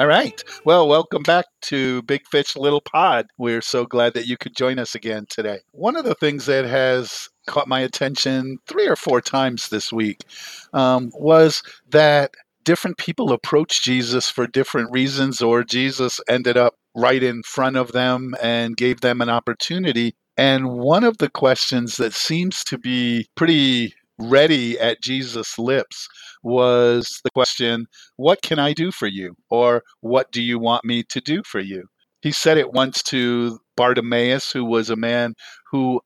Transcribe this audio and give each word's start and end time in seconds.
All 0.00 0.06
right. 0.06 0.42
Well, 0.64 0.88
welcome 0.88 1.22
back 1.24 1.44
to 1.64 2.00
Big 2.00 2.26
Fish 2.26 2.56
Little 2.56 2.80
Pod. 2.80 3.26
We're 3.36 3.60
so 3.60 3.84
glad 3.84 4.14
that 4.14 4.26
you 4.26 4.38
could 4.38 4.56
join 4.56 4.78
us 4.78 4.94
again 4.94 5.26
today. 5.28 5.58
One 5.72 5.94
of 5.94 6.06
the 6.06 6.14
things 6.14 6.46
that 6.46 6.64
has 6.64 7.28
caught 7.46 7.68
my 7.68 7.80
attention 7.80 8.56
three 8.66 8.88
or 8.88 8.96
four 8.96 9.20
times 9.20 9.68
this 9.68 9.92
week 9.92 10.24
um, 10.72 11.10
was 11.12 11.62
that 11.90 12.30
different 12.64 12.96
people 12.96 13.30
approached 13.30 13.84
Jesus 13.84 14.30
for 14.30 14.46
different 14.46 14.90
reasons, 14.90 15.42
or 15.42 15.64
Jesus 15.64 16.18
ended 16.26 16.56
up 16.56 16.76
right 16.96 17.22
in 17.22 17.42
front 17.42 17.76
of 17.76 17.92
them 17.92 18.34
and 18.42 18.78
gave 18.78 19.02
them 19.02 19.20
an 19.20 19.28
opportunity. 19.28 20.14
And 20.34 20.78
one 20.78 21.04
of 21.04 21.18
the 21.18 21.28
questions 21.28 21.98
that 21.98 22.14
seems 22.14 22.64
to 22.64 22.78
be 22.78 23.28
pretty 23.34 23.92
ready 24.20 24.78
at 24.78 25.02
Jesus' 25.02 25.58
lips 25.58 26.08
was 26.42 27.20
the 27.24 27.30
question, 27.30 27.86
What 28.16 28.42
can 28.42 28.58
I 28.58 28.72
do 28.72 28.90
for 28.92 29.06
you? 29.06 29.36
Or 29.50 29.82
what 30.00 30.30
do 30.32 30.42
you 30.42 30.58
want 30.58 30.84
me 30.84 31.02
to 31.04 31.20
do 31.20 31.42
for 31.44 31.60
you? 31.60 31.84
He 32.22 32.32
said 32.32 32.58
it 32.58 32.72
once 32.72 33.02
to 33.04 33.58
Bartimaeus, 33.76 34.52
who 34.52 34.64
was 34.64 34.90
a 34.90 34.96
man 34.96 35.34
who 35.70 36.00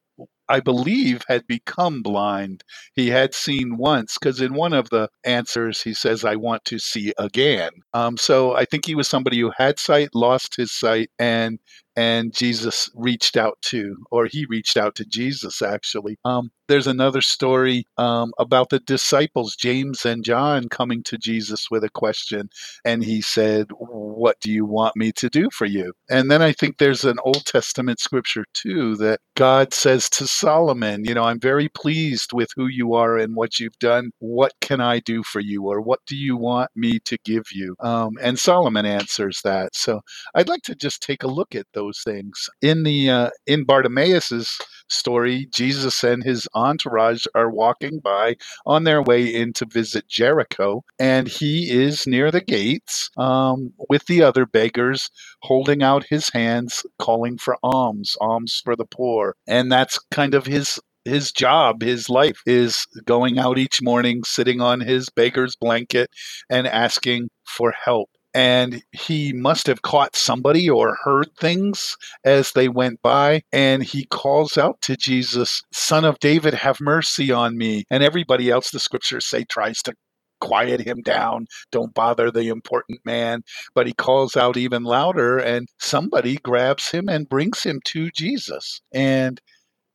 I 0.48 0.60
believe, 0.60 1.24
had 1.28 1.46
become 1.46 2.02
blind. 2.02 2.64
He 2.94 3.08
had 3.08 3.34
seen 3.34 3.78
once, 3.78 4.16
because 4.18 4.40
in 4.40 4.54
one 4.54 4.74
of 4.74 4.90
the 4.90 5.08
answers 5.24 5.82
he 5.82 5.94
says, 5.94 6.24
I 6.24 6.36
want 6.36 6.64
to 6.66 6.78
see 6.78 7.14
again. 7.18 7.70
Um, 7.94 8.16
so 8.18 8.54
I 8.54 8.64
think 8.66 8.84
he 8.84 8.94
was 8.94 9.08
somebody 9.08 9.40
who 9.40 9.52
had 9.56 9.78
sight, 9.78 10.10
lost 10.14 10.54
his 10.56 10.70
sight, 10.70 11.10
and 11.18 11.58
and 11.96 12.34
Jesus 12.34 12.90
reached 12.94 13.36
out 13.36 13.58
to, 13.62 13.96
or 14.10 14.26
he 14.26 14.46
reached 14.46 14.76
out 14.76 14.94
to 14.96 15.04
Jesus 15.04 15.62
actually. 15.62 16.18
Um, 16.24 16.50
there's 16.66 16.86
another 16.86 17.20
story 17.20 17.86
um, 17.98 18.32
about 18.38 18.70
the 18.70 18.78
disciples, 18.78 19.54
James 19.54 20.06
and 20.06 20.24
John, 20.24 20.68
coming 20.70 21.02
to 21.04 21.18
Jesus 21.18 21.70
with 21.70 21.84
a 21.84 21.90
question, 21.90 22.48
and 22.86 23.04
he 23.04 23.20
said, 23.20 23.66
What 23.78 24.40
do 24.40 24.50
you 24.50 24.64
want 24.64 24.96
me 24.96 25.12
to 25.12 25.28
do 25.28 25.50
for 25.50 25.66
you? 25.66 25.92
And 26.08 26.30
then 26.30 26.40
I 26.40 26.52
think 26.52 26.78
there's 26.78 27.04
an 27.04 27.18
Old 27.22 27.44
Testament 27.44 28.00
scripture 28.00 28.46
too 28.54 28.96
that 28.96 29.20
God 29.36 29.74
says 29.74 30.08
to 30.10 30.26
Solomon, 30.26 31.04
You 31.04 31.14
know, 31.14 31.24
I'm 31.24 31.40
very 31.40 31.68
pleased 31.68 32.32
with 32.32 32.48
who 32.56 32.66
you 32.66 32.94
are 32.94 33.18
and 33.18 33.36
what 33.36 33.60
you've 33.60 33.78
done. 33.78 34.10
What 34.20 34.52
can 34.62 34.80
I 34.80 35.00
do 35.00 35.22
for 35.22 35.40
you? 35.40 35.64
Or 35.66 35.82
what 35.82 36.00
do 36.06 36.16
you 36.16 36.36
want 36.36 36.70
me 36.74 36.98
to 37.00 37.18
give 37.24 37.44
you? 37.52 37.76
Um, 37.80 38.12
and 38.22 38.38
Solomon 38.38 38.86
answers 38.86 39.40
that. 39.44 39.76
So 39.76 40.00
I'd 40.34 40.48
like 40.48 40.62
to 40.62 40.74
just 40.74 41.02
take 41.02 41.22
a 41.24 41.28
look 41.28 41.54
at 41.54 41.66
those 41.74 41.83
things. 41.92 42.48
In 42.62 42.82
the 42.82 43.10
uh, 43.10 43.30
in 43.46 43.64
Bartimaeus's 43.64 44.58
story, 44.88 45.48
Jesus 45.54 46.02
and 46.04 46.22
his 46.22 46.48
entourage 46.54 47.26
are 47.34 47.50
walking 47.50 48.00
by 48.00 48.36
on 48.66 48.84
their 48.84 49.02
way 49.02 49.26
in 49.26 49.52
to 49.54 49.66
visit 49.66 50.08
Jericho, 50.08 50.84
and 50.98 51.28
he 51.28 51.70
is 51.70 52.06
near 52.06 52.30
the 52.30 52.40
gates 52.40 53.10
um, 53.16 53.72
with 53.88 54.06
the 54.06 54.22
other 54.22 54.46
beggars, 54.46 55.10
holding 55.42 55.82
out 55.82 56.04
his 56.08 56.30
hands, 56.30 56.84
calling 56.98 57.38
for 57.38 57.56
alms, 57.62 58.16
alms 58.20 58.60
for 58.64 58.76
the 58.76 58.86
poor, 58.86 59.34
and 59.46 59.70
that's 59.70 59.98
kind 60.10 60.34
of 60.34 60.46
his 60.46 60.78
his 61.04 61.32
job, 61.32 61.82
his 61.82 62.08
life 62.08 62.40
is 62.46 62.86
going 63.04 63.38
out 63.38 63.58
each 63.58 63.82
morning, 63.82 64.22
sitting 64.24 64.62
on 64.62 64.80
his 64.80 65.10
beggar's 65.10 65.54
blanket 65.54 66.08
and 66.48 66.66
asking 66.66 67.28
for 67.44 67.72
help 67.72 68.08
and 68.34 68.82
he 68.92 69.32
must 69.32 69.66
have 69.68 69.82
caught 69.82 70.16
somebody 70.16 70.68
or 70.68 70.96
heard 71.04 71.28
things 71.38 71.96
as 72.24 72.52
they 72.52 72.68
went 72.68 73.00
by 73.00 73.42
and 73.52 73.82
he 73.82 74.04
calls 74.06 74.58
out 74.58 74.80
to 74.82 74.96
Jesus 74.96 75.62
son 75.72 76.04
of 76.04 76.18
David 76.18 76.54
have 76.54 76.80
mercy 76.80 77.30
on 77.30 77.56
me. 77.56 77.84
And 77.90 78.02
everybody 78.02 78.50
else 78.50 78.70
the 78.70 78.80
scriptures 78.80 79.26
say 79.26 79.44
tries 79.44 79.82
to 79.82 79.94
quiet 80.40 80.80
him 80.80 81.00
down 81.00 81.46
don't 81.70 81.94
bother 81.94 82.30
the 82.30 82.48
important 82.48 83.00
man. 83.04 83.42
But 83.74 83.86
he 83.86 83.94
calls 83.94 84.36
out 84.36 84.56
even 84.56 84.84
louder 84.84 85.38
and 85.38 85.68
somebody 85.78 86.36
grabs 86.36 86.90
him 86.90 87.08
and 87.08 87.28
brings 87.28 87.62
him 87.62 87.80
to 87.86 88.10
Jesus. 88.10 88.80
And 88.92 89.40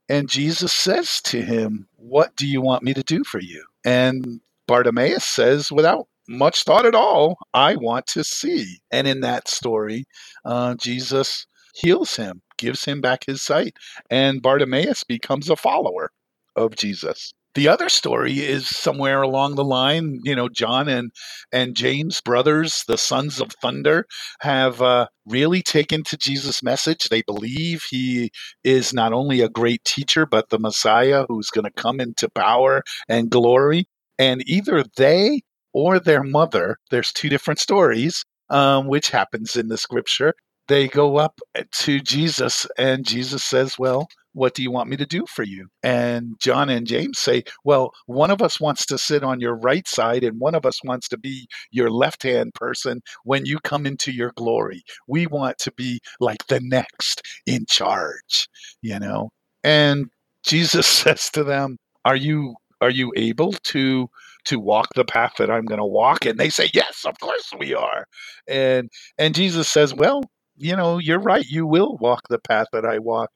and 0.08 0.30
Jesus 0.30 0.74
says 0.74 1.22
to 1.24 1.42
him 1.42 1.88
what 1.98 2.36
do 2.36 2.48
you 2.48 2.62
want 2.62 2.84
me 2.84 2.94
to 2.94 3.04
do 3.04 3.24
for 3.24 3.40
you? 3.40 3.64
And 3.86 4.40
Bartimaeus 4.68 5.26
says 5.26 5.72
without 5.72 6.08
much 6.30 6.64
thought 6.64 6.86
at 6.86 6.96
all. 6.96 7.38
I 7.54 7.76
want 7.76 8.08
to 8.08 8.24
see. 8.24 8.78
And 8.92 9.08
in 9.08 9.22
that 9.22 9.48
story, 9.48 10.06
uh, 10.46 10.76
Jesus 10.76 11.46
heals 11.76 12.16
him, 12.16 12.42
gives 12.58 12.86
him 12.86 13.02
back 13.02 13.26
his 13.26 13.42
sight, 13.42 13.76
and 14.10 14.42
Bartimaeus 14.42 15.04
becomes 15.04 15.50
a 15.50 15.56
follower 15.56 16.12
of 16.56 16.76
Jesus. 16.76 17.34
The 17.56 17.68
other 17.68 17.90
story 17.90 18.40
is 18.40 18.68
somewhere 18.68 19.24
along 19.24 19.56
the 19.56 19.64
line. 19.64 20.20
You 20.24 20.36
know, 20.36 20.50
John 20.50 20.88
and 20.88 21.12
and 21.52 21.76
James, 21.76 22.22
brothers, 22.22 22.84
the 22.88 22.98
sons 22.98 23.42
of 23.42 23.52
thunder, 23.62 24.06
have 24.42 24.82
uh, 24.84 25.08
really 25.26 25.64
taken 25.64 26.04
to 26.04 26.18
Jesus' 26.18 26.62
message. 26.62 27.10
They 27.10 27.24
believe 27.24 27.84
he 27.90 28.32
is 28.64 28.94
not 28.94 29.14
only 29.14 29.42
a 29.42 29.50
great 29.50 29.84
teacher, 29.84 30.28
but 30.28 30.50
the 30.50 30.60
Messiah 30.60 31.26
who's 31.28 31.50
going 31.50 31.66
to 31.66 31.72
come 31.72 32.00
into 32.00 32.30
power 32.30 32.84
and 33.08 33.32
glory. 33.32 33.88
And 34.20 34.44
either 34.46 34.84
they 34.96 35.42
or 35.74 36.00
their 36.00 36.24
mother, 36.24 36.78
there's 36.92 37.12
two 37.12 37.30
different 37.30 37.60
stories, 37.60 38.24
um, 38.50 38.88
which 38.88 39.10
happens 39.10 39.56
in 39.56 39.68
the 39.68 39.78
scripture. 39.78 40.34
They 40.68 40.88
go 40.88 41.18
up 41.18 41.40
to 41.80 42.00
Jesus, 42.00 42.68
and 42.78 43.06
Jesus 43.06 43.44
says, 43.44 43.80
Well, 43.80 44.08
what 44.34 44.54
do 44.54 44.62
you 44.62 44.72
want 44.72 44.90
me 44.90 44.98
to 44.98 45.06
do 45.06 45.26
for 45.28 45.44
you? 45.44 45.68
And 45.82 46.36
John 46.40 46.70
and 46.70 46.86
James 46.86 47.18
say, 47.18 47.44
Well, 47.64 47.92
one 48.06 48.30
of 48.30 48.42
us 48.42 48.60
wants 48.60 48.86
to 48.88 48.98
sit 48.98 49.24
on 49.24 49.40
your 49.40 49.56
right 49.56 49.88
side, 49.88 50.24
and 50.24 50.40
one 50.40 50.54
of 50.54 50.66
us 50.66 50.84
wants 50.84 51.08
to 51.10 51.18
be 51.18 51.48
your 51.72 51.90
left 51.90 52.24
hand 52.24 52.54
person 52.54 53.02
when 53.24 53.46
you 53.46 53.60
come 53.64 53.86
into 53.88 54.12
your 54.12 54.32
glory. 54.36 54.84
We 55.08 55.26
want 55.26 55.58
to 55.60 55.72
be 55.72 56.00
like 56.20 56.46
the 56.48 56.60
next 56.62 57.24
in 57.48 57.66
charge, 57.68 58.48
you 58.82 59.00
know? 59.00 59.32
And 59.64 60.08
Jesus 60.46 60.86
says 61.02 61.30
to 61.32 61.44
them, 61.44 61.78
Are 62.06 62.16
you 62.16 62.56
are 62.82 62.90
you 62.92 63.12
able 63.16 63.52
to 63.52 64.10
to 64.46 64.60
walk 64.60 64.88
the 64.96 65.06
path 65.06 65.34
that 65.38 65.52
I'm 65.52 65.66
going 65.66 65.80
to 65.80 65.86
walk? 65.86 66.26
And 66.26 66.40
they 66.40 66.50
say, 66.50 66.70
Yes, 66.74 67.04
of 67.06 67.20
course 67.20 67.52
we 67.58 67.74
are. 67.74 68.06
And 68.48 68.90
and 69.18 69.36
Jesus 69.36 69.68
says, 69.68 69.94
Well, 69.94 70.24
you 70.60 70.76
know, 70.76 70.98
you're 70.98 71.20
right. 71.20 71.46
You 71.46 71.66
will 71.66 71.98
walk 71.98 72.22
the 72.30 72.38
path 72.40 72.68
that 72.74 72.86
I 72.86 73.00
walk, 73.00 73.32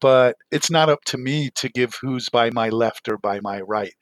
but 0.00 0.36
it's 0.52 0.70
not 0.70 0.88
up 0.88 1.04
to 1.06 1.18
me 1.18 1.50
to 1.56 1.68
give 1.68 1.94
who's 2.00 2.28
by 2.28 2.50
my 2.50 2.68
left 2.68 3.08
or 3.08 3.18
by 3.18 3.40
my 3.40 3.60
right. 3.62 3.92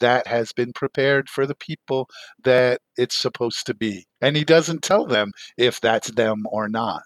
That 0.00 0.26
has 0.26 0.52
been 0.52 0.72
prepared 0.72 1.28
for 1.28 1.46
the 1.46 1.54
people 1.54 2.08
that 2.44 2.80
it's 2.96 3.18
supposed 3.18 3.66
to 3.66 3.74
be. 3.74 4.06
And 4.22 4.36
he 4.36 4.44
doesn't 4.44 4.82
tell 4.82 5.06
them 5.06 5.32
if 5.58 5.80
that's 5.80 6.10
them 6.12 6.44
or 6.50 6.68
not. 6.68 7.02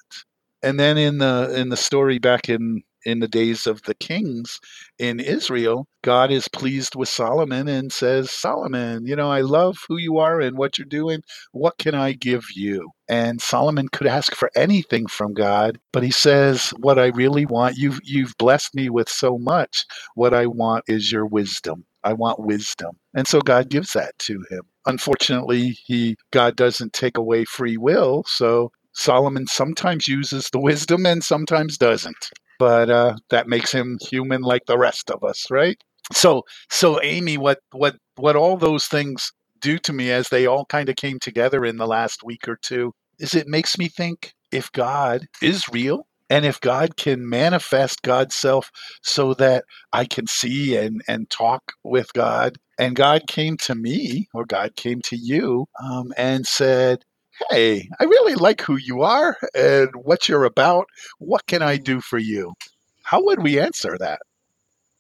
And 0.63 0.79
then 0.79 0.97
in 0.97 1.19
the 1.19 1.53
in 1.57 1.69
the 1.71 1.77
story 1.77 2.19
back 2.19 2.49
in 2.49 2.83
in 3.07 3.21
the 3.21 3.29
days 3.29 3.69
of 3.69 3.83
the 3.83 3.95
kings 3.95 4.59
in 4.99 5.21
Israel, 5.21 5.87
God 6.03 6.33
is 6.33 6.49
pleased 6.49 6.97
with 6.97 7.09
Solomon 7.09 7.69
and 7.69 7.93
says, 7.93 8.31
Solomon, 8.33 9.07
you 9.07 9.15
know, 9.15 9.31
I 9.31 9.43
love 9.43 9.77
who 9.89 9.97
you 9.97 10.19
are 10.19 10.41
and 10.41 10.59
what 10.59 10.77
you're 10.77 10.87
doing. 10.87 11.23
What 11.53 11.79
can 11.79 11.95
I 11.95 12.13
give 12.13 12.45
you? 12.55 12.91
And 13.09 13.41
Solomon 13.41 13.89
could 13.89 14.09
ask 14.09 14.35
for 14.35 14.51
anything 14.57 15.07
from 15.07 15.35
God, 15.35 15.79
but 15.93 16.03
he 16.03 16.11
says, 16.11 16.71
What 16.81 16.99
I 16.99 17.07
really 17.07 17.47
want, 17.47 17.77
you've 17.77 18.01
you've 18.03 18.37
blessed 18.39 18.75
me 18.75 18.91
with 18.91 19.09
so 19.09 19.39
much. 19.39 19.87
What 20.17 20.35
I 20.35 20.47
want 20.47 20.85
is 20.89 21.13
your 21.13 21.27
wisdom. 21.27 21.85
I 22.03 22.13
want 22.13 22.41
wisdom. 22.41 22.99
And 23.15 23.29
so 23.29 23.41
God 23.41 23.71
gives 23.71 23.93
that 23.93 24.19
to 24.21 24.45
him. 24.51 24.63
Unfortunately, 24.85 25.77
he 25.87 26.17
God 26.33 26.57
doesn't 26.57 26.93
take 26.93 27.17
away 27.17 27.45
free 27.45 27.77
will, 27.77 28.25
so 28.27 28.73
Solomon 28.93 29.47
sometimes 29.47 30.09
uses 30.09 30.51
the 30.51 30.61
wisdom 30.61 31.07
and 31.07 31.23
sometimes 31.23 31.79
doesn't 31.79 32.31
but 32.59 32.91
uh, 32.91 33.17
that 33.31 33.49
makes 33.49 33.73
him 33.73 33.99
human 34.03 34.43
like 34.43 34.67
the 34.67 34.79
rest 34.79 35.11
of 35.11 35.25
us, 35.25 35.51
right? 35.51 35.79
So, 36.13 36.43
so 36.71 37.01
Amy, 37.03 37.39
what 37.39 37.59
what 37.73 37.97
what 38.17 38.37
all 38.37 38.57
those 38.57 38.87
things 38.87 39.33
do 39.61 39.79
to 39.79 39.93
me 39.93 40.11
as 40.11 40.29
they 40.29 40.47
all 40.47 40.65
kind 40.67 40.89
of 40.89 40.97
came 40.97 41.19
together 41.19 41.65
in 41.65 41.77
the 41.77 41.87
last 41.87 42.23
week 42.25 42.49
or 42.49 42.59
two 42.63 42.93
is 43.19 43.35
it 43.35 43.49
makes 43.49 43.79
me 43.79 43.89
think 43.89 44.33
if 44.53 44.71
God 44.73 45.27
is 45.43 45.69
real 45.71 46.07
and 46.29 46.45
if 46.45 46.61
God 46.61 46.97
can 46.97 47.29
manifest 47.29 48.03
God's 48.03 48.35
self 48.35 48.71
so 49.03 49.35
that 49.35 49.65
I 49.93 50.05
can 50.05 50.27
see 50.27 50.77
and, 50.77 51.03
and 51.09 51.31
talk 51.31 51.63
with 51.85 52.13
God, 52.13 52.57
and 52.79 52.97
God 52.97 53.23
came 53.27 53.57
to 53.59 53.75
me 53.75 54.29
or 54.35 54.45
God 54.45 54.77
came 54.77 55.01
to 55.03 55.17
you 55.17 55.67
um, 55.83 56.13
and 56.17 56.47
said, 56.47 57.05
hey, 57.51 57.89
I 58.01 58.05
really 58.05 58.35
like 58.35 58.61
who 58.61 58.77
you 58.77 59.03
are 59.03 59.37
and 59.55 59.91
what 59.95 60.29
you're 60.29 60.45
about. 60.45 60.87
What 61.19 61.47
can 61.47 61.63
I 61.63 61.77
mm-hmm. 61.77 61.85
do 61.85 62.01
for 62.01 62.19
you? 62.19 62.55
How 63.03 63.23
would 63.25 63.43
we 63.43 63.61
answer 63.61 63.97
that? 63.99 64.21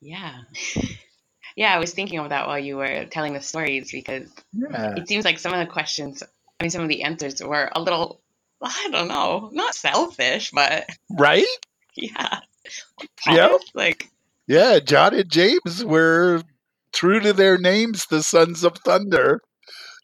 Yeah. 0.00 0.42
Yeah, 1.56 1.74
I 1.74 1.78
was 1.78 1.94
thinking 1.94 2.18
of 2.18 2.28
that 2.28 2.46
while 2.46 2.58
you 2.58 2.76
were 2.76 3.06
telling 3.06 3.32
the 3.32 3.40
stories 3.40 3.90
because 3.90 4.28
yeah. 4.52 4.94
it 4.96 5.08
seems 5.08 5.24
like 5.24 5.38
some 5.38 5.54
of 5.54 5.58
the 5.58 5.72
questions, 5.72 6.22
I 6.22 6.62
mean, 6.62 6.70
some 6.70 6.82
of 6.82 6.88
the 6.88 7.02
answers 7.02 7.42
were 7.42 7.70
a 7.72 7.80
little, 7.80 8.20
I 8.62 8.88
don't 8.92 9.08
know, 9.08 9.48
not 9.52 9.74
selfish, 9.74 10.50
but. 10.52 10.86
Right? 11.10 11.46
Yeah. 11.98 12.40
Yeah. 13.26 13.56
Like, 13.72 14.10
yeah, 14.46 14.80
John 14.80 15.14
and 15.14 15.30
James 15.30 15.82
were 15.82 16.42
true 16.92 17.20
to 17.20 17.32
their 17.32 17.56
names, 17.56 18.04
the 18.04 18.22
sons 18.22 18.64
of 18.64 18.76
thunder, 18.84 19.40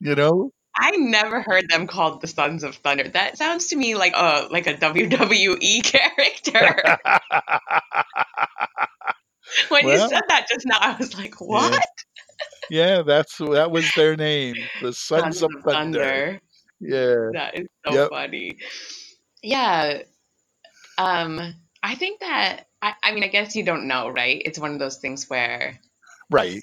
you 0.01 0.15
know? 0.15 0.53
I 0.77 0.93
never 0.93 1.43
heard 1.43 1.69
them 1.69 1.87
called 1.87 2.21
the 2.21 2.27
Sons 2.27 2.65
of 2.65 2.77
Thunder. 2.77 3.09
That 3.09 3.37
sounds 3.37 3.67
to 3.69 3.77
me 3.77 3.95
like 3.95 4.15
a 4.17 4.49
like 4.51 4.67
a 4.67 4.75
WWE 4.75 5.83
character. 5.85 6.99
when 9.69 9.85
well, 9.85 10.03
you 10.03 10.09
said 10.09 10.23
that 10.29 10.47
just 10.49 10.67
now, 10.67 10.79
I 10.81 10.97
was 10.97 11.17
like, 11.17 11.41
"What?" 11.41 11.87
Yeah, 12.71 12.97
yeah 12.97 13.03
that's 13.03 13.37
that 13.39 13.71
was 13.71 13.91
their 13.97 14.17
name, 14.17 14.57
the 14.81 14.93
Sons, 14.93 15.39
Sons 15.39 15.43
of, 15.43 15.51
of 15.55 15.63
Thunder. 15.63 16.01
Thunder. 16.01 16.41
Yeah, 16.81 17.31
that 17.35 17.59
is 17.59 17.69
so 17.87 17.95
yep. 17.95 18.11
funny. 18.11 18.59
Yeah, 19.43 20.03
um, 20.99 21.55
I 21.83 21.95
think 21.97 22.21
that 22.21 22.67
I, 22.81 22.95
I 23.03 23.13
mean, 23.13 23.25
I 23.25 23.29
guess 23.29 23.55
you 23.55 23.65
don't 23.65 23.87
know, 23.87 24.09
right? 24.09 24.41
It's 24.45 24.59
one 24.59 24.73
of 24.73 24.79
those 24.79 24.97
things 24.97 25.29
where, 25.29 25.79
right? 26.31 26.63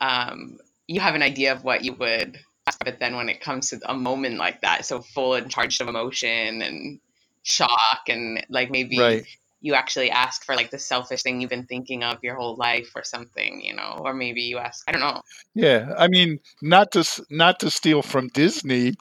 Um, 0.00 0.58
you 0.86 1.00
have 1.00 1.14
an 1.14 1.22
idea 1.22 1.52
of 1.52 1.64
what 1.64 1.84
you 1.84 1.94
would 1.94 2.38
but 2.84 2.98
then 2.98 3.16
when 3.16 3.28
it 3.28 3.40
comes 3.40 3.70
to 3.70 3.80
a 3.90 3.94
moment 3.94 4.36
like 4.36 4.60
that 4.62 4.84
so 4.84 5.00
full 5.00 5.34
and 5.34 5.50
charged 5.50 5.80
of 5.80 5.88
emotion 5.88 6.62
and 6.62 7.00
shock 7.42 8.02
and 8.08 8.44
like 8.48 8.70
maybe 8.70 8.98
right. 8.98 9.24
you 9.60 9.74
actually 9.74 10.10
ask 10.10 10.44
for 10.44 10.54
like 10.54 10.70
the 10.70 10.78
selfish 10.78 11.22
thing 11.22 11.40
you've 11.40 11.50
been 11.50 11.66
thinking 11.66 12.02
of 12.02 12.18
your 12.22 12.34
whole 12.36 12.56
life 12.56 12.90
or 12.94 13.02
something 13.02 13.60
you 13.62 13.74
know 13.74 13.98
or 14.00 14.12
maybe 14.12 14.42
you 14.42 14.58
ask 14.58 14.84
i 14.88 14.92
don't 14.92 15.00
know 15.00 15.20
yeah 15.54 15.92
i 15.98 16.08
mean 16.08 16.38
not 16.62 16.92
to 16.92 17.04
not 17.30 17.58
to 17.58 17.70
steal 17.70 18.02
from 18.02 18.28
disney 18.28 18.94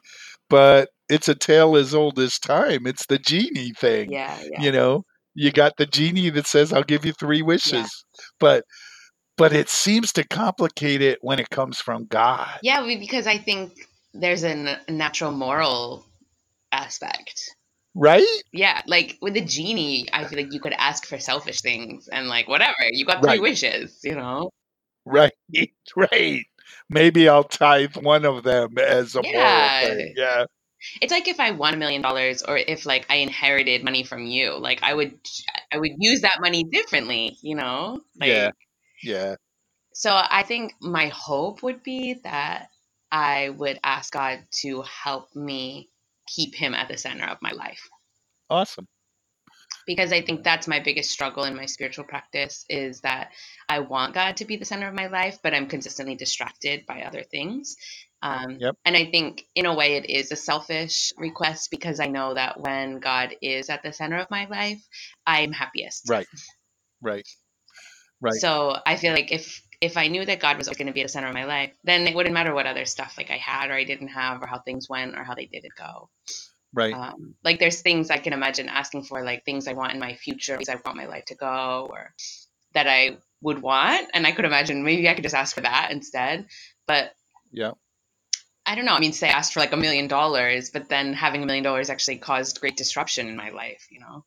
but 0.50 0.90
it's 1.10 1.28
a 1.28 1.36
tale 1.36 1.76
as 1.76 1.94
old 1.94 2.18
as 2.20 2.40
time 2.40 2.88
it's 2.88 3.06
the 3.08 3.18
genie 3.18 3.74
thing 3.74 4.12
yeah, 4.12 4.38
yeah. 4.52 4.62
you 4.62 4.72
know 4.72 5.04
you 5.36 5.52
got 5.52 5.76
the 5.78 5.86
genie 5.86 6.30
that 6.30 6.48
says 6.48 6.72
i'll 6.72 6.84
give 6.84 7.06
you 7.06 7.14
three 7.14 7.42
wishes 7.42 7.74
yeah. 7.74 8.26
but 8.40 8.66
but 9.40 9.54
it 9.54 9.70
seems 9.70 10.12
to 10.14 10.28
complicate 10.28 11.02
it 11.02 11.18
when 11.22 11.40
it 11.40 11.50
comes 11.50 11.80
from 11.80 12.06
God. 12.06 12.60
Yeah, 12.62 12.86
because 12.86 13.26
I 13.26 13.38
think 13.38 13.72
there's 14.14 14.44
a 14.44 14.78
natural 14.90 15.32
moral 15.32 16.06
aspect. 16.74 17.56
Right? 17.96 18.28
Yeah, 18.52 18.82
like 18.86 19.18
with 19.22 19.36
the 19.36 19.42
genie, 19.42 20.08
I 20.12 20.26
feel 20.26 20.38
like 20.38 20.54
you 20.54 20.60
could 20.60 20.74
ask 20.74 21.06
for 21.06 21.18
selfish 21.20 21.62
things 21.62 22.10
and 22.10 22.28
like 22.28 22.50
whatever. 22.50 22.76
You 22.92 23.06
got 23.06 23.24
three 23.24 23.32
right. 23.32 23.42
wishes, 23.42 23.98
you 24.04 24.16
know? 24.16 24.52
Right, 25.06 25.34
right. 25.96 26.46
Maybe 26.90 27.30
I'll 27.30 27.46
tithe 27.46 27.96
one 27.96 28.26
of 28.26 28.44
them 28.44 28.78
as 28.78 29.16
a 29.16 29.22
yeah. 29.24 29.82
moral 29.82 29.96
thing. 29.96 30.14
Yeah. 30.18 30.46
It's 31.02 31.12
like 31.12 31.30
if 31.30 31.40
I 31.40 31.52
won 31.52 31.74
a 31.74 31.78
million 31.78 32.02
dollars 32.02 32.44
or 32.44 32.58
if 32.58 32.86
like 32.86 33.06
I 33.10 33.16
inherited 33.16 33.86
money 33.86 34.04
from 34.04 34.26
you, 34.26 34.58
like 34.60 34.84
I 34.84 34.94
would 34.94 35.18
I 35.72 35.78
would 35.78 35.92
use 35.98 36.22
that 36.22 36.40
money 36.42 36.66
differently, 36.66 37.38
you 37.42 37.56
know? 37.56 38.02
Like, 38.20 38.28
yeah 38.28 38.52
yeah. 39.04 39.36
So 39.94 40.12
I 40.14 40.44
think 40.44 40.74
my 40.82 41.08
hope 41.08 41.64
would 41.64 41.84
be 41.84 42.16
that 42.24 42.70
I 43.12 43.50
would 43.50 43.80
ask 43.84 44.14
God 44.14 44.40
to 44.62 44.84
help 44.84 45.36
me 45.36 45.90
keep 46.28 46.56
him 46.56 46.74
at 46.74 46.88
the 46.88 46.98
center 46.98 47.26
of 47.26 47.38
my 47.42 47.52
life. 47.52 47.82
Awesome. 48.50 48.88
Because 49.88 50.12
I 50.12 50.22
think 50.22 50.44
that's 50.44 50.68
my 50.68 50.80
biggest 50.80 51.10
struggle 51.10 51.44
in 51.46 51.56
my 51.56 51.66
spiritual 51.66 52.06
practice 52.06 52.66
is 52.70 53.02
that 53.02 53.32
I 53.68 53.80
want 53.80 54.14
God 54.14 54.38
to 54.38 54.46
be 54.46 54.56
the 54.56 54.66
center 54.66 54.88
of 54.88 54.94
my 54.94 55.08
life, 55.08 55.40
but 55.42 55.54
I'm 55.54 55.68
consistently 55.68 56.16
distracted 56.16 56.86
by 56.86 57.02
other 57.02 57.24
things. 57.24 57.76
Um, 58.22 58.58
yep. 58.60 58.76
And 58.86 58.96
I 58.96 59.06
think, 59.10 59.46
in 59.56 59.66
a 59.66 59.74
way, 59.74 59.96
it 59.96 60.10
is 60.10 60.32
a 60.32 60.36
selfish 60.36 61.12
request 61.18 61.72
because 61.72 62.00
I 62.00 62.08
know 62.08 62.36
that 62.36 62.60
when 62.60 63.00
God 63.00 63.36
is 63.42 63.70
at 63.70 63.82
the 63.82 63.94
center 63.94 64.18
of 64.18 64.30
my 64.30 64.46
life, 64.46 64.82
I'm 65.26 65.52
happiest. 65.52 66.08
Right. 66.10 66.28
Right. 67.02 67.28
Right. 68.22 68.34
So 68.34 68.78
I 68.86 68.96
feel 68.96 69.14
like 69.14 69.32
if 69.32 69.62
if 69.82 69.96
I 69.96 70.08
knew 70.08 70.26
that 70.26 70.42
God 70.42 70.58
was 70.58 70.68
going 70.68 70.88
to 70.88 70.94
be 70.94 71.02
at 71.02 71.06
the 71.06 71.10
center 71.10 71.28
of 71.28 71.34
my 71.34 71.46
life, 71.46 71.72
then 71.84 72.06
it 72.06 72.14
wouldn't 72.14 72.34
matter 72.34 72.54
what 72.54 72.66
other 72.66 72.86
stuff 72.86 73.16
like 73.18 73.32
I 73.32 73.38
had 73.38 73.70
or 73.70 73.74
I 73.74 73.86
didn't 73.86 74.10
have 74.10 74.42
or 74.42 74.48
how 74.48 74.60
things 74.60 74.90
went 74.90 75.16
or 75.16 75.24
how 75.24 75.36
they 75.36 75.46
didn't 75.46 75.76
go. 75.78 76.10
Right. 76.74 76.94
Um, 76.94 77.36
like 77.44 77.60
there's 77.60 77.82
things 77.82 78.12
I 78.12 78.18
can 78.18 78.34
imagine 78.34 78.68
asking 78.68 79.04
for, 79.04 79.24
like 79.24 79.46
things 79.46 79.68
I 79.68 79.74
want 79.74 79.94
in 79.94 80.00
my 80.00 80.16
future, 80.16 80.58
things 80.58 80.70
I 80.70 80.76
want 80.84 80.98
my 80.98 81.06
life 81.06 81.26
to 81.26 81.36
go, 81.36 81.88
or 81.90 82.14
that 82.74 82.88
I 82.88 83.18
would 83.42 83.62
want, 83.62 84.10
and 84.14 84.28
I 84.28 84.34
could 84.34 84.46
imagine 84.46 84.84
maybe 84.84 85.08
I 85.08 85.14
could 85.14 85.24
just 85.24 85.36
ask 85.36 85.56
for 85.56 85.62
that 85.62 85.90
instead. 85.92 86.48
But 86.86 87.14
yeah. 87.52 87.72
I 88.66 88.76
don't 88.76 88.86
know. 88.86 88.94
I 88.94 89.00
mean, 89.00 89.14
say 89.14 89.30
asked 89.30 89.54
for 89.54 89.62
like 89.62 89.72
a 89.72 89.78
million 89.78 90.08
dollars, 90.08 90.70
but 90.70 90.90
then 90.90 91.14
having 91.14 91.42
a 91.42 91.46
million 91.46 91.64
dollars 91.64 91.90
actually 91.90 92.18
caused 92.18 92.60
great 92.60 92.78
disruption 92.78 93.28
in 93.28 93.36
my 93.36 93.50
life, 93.50 93.88
you 93.90 94.00
know? 94.00 94.26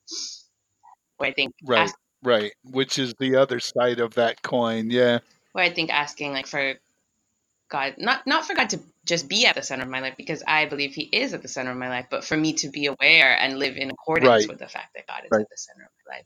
Where 1.18 1.30
I 1.30 1.32
think 1.32 1.54
right. 1.64 1.82
Ask, 1.82 1.94
Right, 2.22 2.52
which 2.64 2.98
is 2.98 3.14
the 3.14 3.36
other 3.36 3.60
side 3.60 4.00
of 4.00 4.14
that 4.14 4.42
coin. 4.42 4.90
Yeah. 4.90 5.18
Where 5.52 5.64
I 5.64 5.70
think 5.70 5.90
asking 5.90 6.32
like 6.32 6.46
for 6.46 6.74
God, 7.68 7.94
not 7.98 8.26
not 8.26 8.44
for 8.44 8.54
God 8.54 8.70
to 8.70 8.80
just 9.04 9.28
be 9.28 9.46
at 9.46 9.56
the 9.56 9.62
center 9.62 9.82
of 9.82 9.88
my 9.88 10.00
life 10.00 10.14
because 10.16 10.42
I 10.46 10.66
believe 10.66 10.94
He 10.94 11.02
is 11.02 11.34
at 11.34 11.42
the 11.42 11.48
center 11.48 11.70
of 11.70 11.76
my 11.76 11.88
life, 11.88 12.06
but 12.10 12.24
for 12.24 12.36
me 12.36 12.52
to 12.54 12.68
be 12.68 12.86
aware 12.86 13.36
and 13.38 13.58
live 13.58 13.76
in 13.76 13.90
accordance 13.90 14.28
right. 14.28 14.48
with 14.48 14.58
the 14.58 14.68
fact 14.68 14.94
that 14.94 15.06
God 15.06 15.22
is 15.24 15.30
right. 15.32 15.40
at 15.40 15.50
the 15.50 15.56
center 15.56 15.84
of 15.84 15.90
my 16.06 16.16
life, 16.16 16.24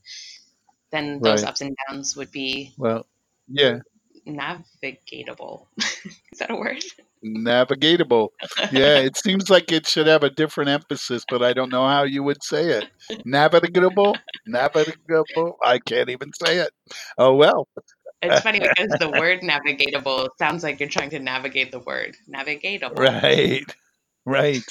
then 0.90 1.20
those 1.20 1.42
right. 1.42 1.48
ups 1.48 1.60
and 1.60 1.76
downs 1.88 2.16
would 2.16 2.30
be 2.30 2.74
well, 2.76 3.06
yeah, 3.48 3.78
navigatable. 4.26 5.66
is 5.78 6.38
that 6.38 6.50
a 6.50 6.56
word? 6.56 6.82
Navigatable. 7.24 8.28
Yeah, 8.72 8.98
it 8.98 9.16
seems 9.16 9.50
like 9.50 9.72
it 9.72 9.86
should 9.86 10.06
have 10.06 10.22
a 10.22 10.30
different 10.30 10.70
emphasis, 10.70 11.24
but 11.28 11.42
I 11.42 11.52
don't 11.52 11.70
know 11.70 11.86
how 11.86 12.04
you 12.04 12.22
would 12.22 12.42
say 12.42 12.70
it. 12.70 12.86
Navigable? 13.24 14.16
Navigable? 14.46 15.56
I 15.64 15.78
can't 15.78 16.10
even 16.10 16.30
say 16.44 16.58
it. 16.58 16.70
Oh, 17.18 17.34
well. 17.34 17.68
It's 18.22 18.40
funny 18.40 18.60
because 18.60 18.98
the 18.98 19.10
word 19.10 19.40
navigatable 19.40 20.28
sounds 20.38 20.62
like 20.62 20.80
you're 20.80 20.88
trying 20.88 21.10
to 21.10 21.18
navigate 21.18 21.70
the 21.70 21.80
word 21.80 22.16
navigatable. 22.28 22.98
Right. 22.98 23.64
Right. 24.24 24.64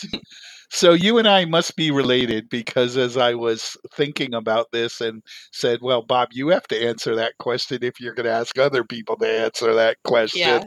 So 0.69 0.94
you 0.94 1.17
and 1.17 1.27
I 1.27 1.45
must 1.45 1.75
be 1.75 1.91
related 1.91 2.50
because 2.50 2.97
as 2.97 3.17
I 3.17 3.33
was 3.33 3.77
thinking 3.94 4.33
about 4.33 4.71
this 4.71 5.01
and 5.01 5.21
said, 5.51 5.79
well, 5.81 6.01
Bob, 6.01 6.29
you 6.31 6.50
have 6.50 6.67
to 6.67 6.88
answer 6.88 7.15
that 7.15 7.38
question 7.39 7.79
if 7.81 8.00
you're 8.00 8.13
going 8.13 8.25
to 8.25 8.31
ask 8.31 8.57
other 8.57 8.83
people 8.83 9.15
to 9.17 9.27
answer 9.27 9.73
that 9.73 9.97
question. 10.03 10.41
Yeah. 10.41 10.63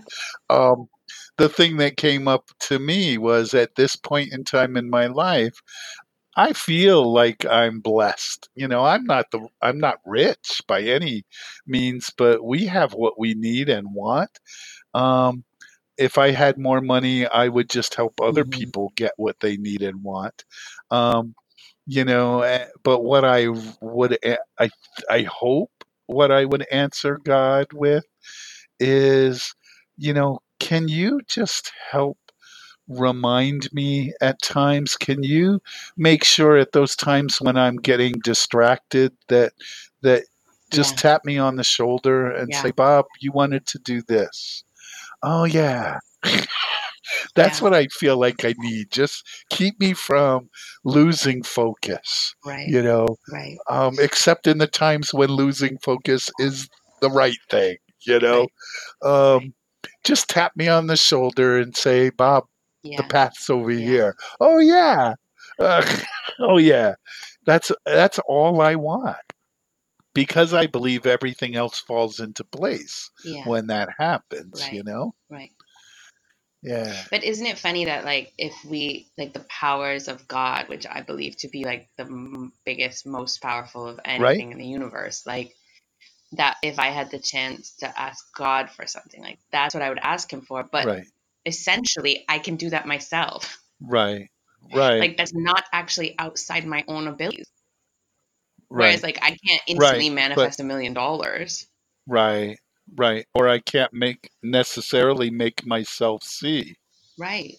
Um, 0.50 0.88
the 1.36 1.48
thing 1.48 1.76
that 1.78 1.96
came 1.96 2.28
up 2.28 2.50
to 2.60 2.78
me 2.78 3.18
was 3.18 3.54
at 3.54 3.76
this 3.76 3.96
point 3.96 4.32
in 4.32 4.44
time 4.44 4.76
in 4.76 4.90
my 4.90 5.06
life, 5.06 5.60
I 6.36 6.52
feel 6.52 7.12
like 7.12 7.44
I'm 7.46 7.80
blessed. 7.80 8.48
You 8.54 8.69
know, 8.69 8.84
I'm 8.84 9.05
not 9.05 9.26
the 9.32 9.48
I'm 9.60 9.78
not 9.78 9.98
rich 10.06 10.62
by 10.69 10.82
any 10.82 11.24
means, 11.67 12.10
but 12.17 12.44
we 12.44 12.67
have 12.67 12.93
what 12.93 13.19
we 13.19 13.34
need 13.34 13.69
and 13.69 13.88
want. 13.93 14.31
Um, 14.94 15.44
if 15.98 16.17
I 16.17 16.31
had 16.31 16.58
more 16.58 16.81
money, 16.81 17.26
I 17.26 17.48
would 17.48 17.69
just 17.69 17.94
help 17.94 18.20
other 18.20 18.44
mm-hmm. 18.44 18.58
people 18.58 18.93
get 18.94 19.12
what 19.17 19.40
they 19.40 19.56
need 19.56 19.82
and 19.82 20.02
want. 20.02 20.44
Um, 20.90 21.34
you 21.86 22.05
know, 22.05 22.43
eh, 22.43 22.67
but 22.82 23.02
what 23.02 23.24
I 23.24 23.48
would 23.81 24.19
I 24.58 24.70
I 25.10 25.22
hope 25.22 25.84
what 26.06 26.31
I 26.31 26.44
would 26.44 26.67
answer 26.70 27.19
God 27.24 27.67
with 27.72 28.05
is, 28.78 29.55
you 29.96 30.12
know, 30.12 30.40
can 30.60 30.88
you 30.88 31.20
just 31.26 31.72
help 31.90 32.19
remind 32.88 33.72
me 33.72 34.12
at 34.20 34.40
times? 34.40 34.96
Can 34.96 35.22
you 35.22 35.60
make 35.96 36.24
sure 36.24 36.56
at 36.56 36.72
those 36.72 36.94
times 36.96 37.40
when 37.40 37.56
I'm 37.56 37.76
getting 37.76 38.14
distracted 38.22 39.12
that 39.28 39.52
that 40.02 40.24
just 40.70 40.93
yeah. 40.93 41.12
tap 41.12 41.24
me 41.24 41.38
on 41.38 41.56
the 41.56 41.64
shoulder 41.64 42.31
and 42.31 42.50
yeah. 42.50 42.62
say, 42.62 42.70
Bob, 42.70 43.06
you 43.20 43.32
wanted 43.32 43.67
to 43.67 43.78
do 43.78 44.02
this. 44.02 44.64
Oh 45.22 45.44
yeah. 45.44 45.98
That's 47.34 47.58
yeah. 47.58 47.65
what 47.65 47.75
I 47.75 47.87
feel 47.87 48.19
like 48.19 48.44
I 48.44 48.55
need. 48.58 48.91
Just 48.91 49.25
keep 49.51 49.81
me 49.81 49.94
from 49.94 50.48
losing 50.84 51.43
focus. 51.43 52.34
Right. 52.44 52.69
You 52.69 52.82
know. 52.82 53.06
Right. 53.32 53.56
Um, 53.69 53.94
except 53.98 54.46
in 54.46 54.58
the 54.58 54.67
times 54.67 55.15
when 55.15 55.31
losing 55.31 55.79
focus 55.79 56.31
is 56.39 56.69
the 57.01 57.10
right 57.10 57.39
thing. 57.51 57.77
You 58.06 58.20
know. 58.20 58.48
Right. 59.03 59.10
Um, 59.10 59.39
right 59.39 59.53
just 60.05 60.29
tap 60.29 60.53
me 60.56 60.69
on 60.69 60.87
the 60.87 60.96
shoulder 60.96 61.58
and 61.58 61.77
say, 61.77 62.10
Bob, 62.10 62.44
yeah. 62.82 62.96
the 62.96 63.08
path's 63.08 63.51
over 63.51 63.70
yeah. 63.70 63.87
here. 63.87 64.17
Oh 64.41 64.58
yeah. 64.58 65.15
Uh, 65.58 65.84
oh 66.41 66.58
yeah. 66.58 66.94
That's 67.46 67.72
that's 67.84 68.19
all 68.20 68.60
I 68.60 68.75
want. 68.75 69.17
Because 70.19 70.53
I 70.53 70.67
believe 70.67 71.06
everything 71.06 71.55
else 71.55 71.79
falls 71.79 72.19
into 72.19 72.43
place 72.43 73.08
yeah. 73.25 73.46
when 73.46 73.69
that 73.69 73.89
happens, 73.96 74.60
right. 74.60 74.72
you 74.72 74.82
know? 74.82 75.15
Right. 75.31 75.53
Yeah. 76.60 77.05
But 77.08 77.22
isn't 77.22 77.46
it 77.46 77.56
funny 77.56 77.84
that 77.84 78.05
like 78.05 78.32
if 78.37 78.53
we 78.69 79.06
like 79.17 79.32
the 79.32 79.46
powers 79.48 80.08
of 80.08 80.27
God, 80.27 80.69
which 80.69 80.87
I 80.91 81.03
believe 81.03 81.37
to 81.37 81.48
be 81.48 81.63
like 81.65 81.89
the 81.96 82.51
biggest, 82.65 83.06
most 83.06 83.41
powerful 83.41 83.87
of 83.87 84.01
anything 84.05 84.48
right? 84.48 84.53
in 84.53 84.58
the 84.58 84.67
universe, 84.67 85.25
like 85.25 85.55
that 86.32 86.56
if 86.65 86.81
I 86.81 86.89
had 86.89 87.13
the 87.13 87.20
chance 87.20 87.77
to 87.77 88.01
ask 88.01 88.25
God 88.34 88.70
for 88.70 88.89
something, 88.89 89.22
like 89.22 89.39
that's 89.53 89.72
what 89.72 89.84
I 89.84 89.89
would 89.89 90.01
ask 90.03 90.32
him 90.32 90.41
for. 90.41 90.65
But 90.65 90.84
right. 90.84 91.06
essentially, 91.46 92.25
I 92.29 92.41
can 92.41 92.56
do 92.56 92.70
that 92.70 92.87
myself. 92.87 93.58
Right. 93.81 94.29
Right. 94.75 94.98
Like 94.98 95.17
that's 95.17 95.32
not 95.32 95.65
actually 95.72 96.15
outside 96.19 96.67
my 96.67 96.84
own 96.89 97.06
abilities. 97.08 97.46
Right. 98.70 98.87
Whereas, 98.89 99.03
like, 99.03 99.19
I 99.22 99.37
can't 99.46 99.63
instantly 99.67 100.10
right. 100.10 100.15
manifest 100.15 100.58
but, 100.58 100.65
a 100.65 100.67
million 100.67 100.93
dollars. 100.94 101.67
Right. 102.06 102.58
Right. 102.96 103.27
Or 103.34 103.48
I 103.48 103.58
can't 103.60 103.93
make 103.93 104.31
necessarily 104.43 105.31
make 105.31 105.67
myself 105.67 106.22
see. 106.22 106.77
Right. 107.19 107.56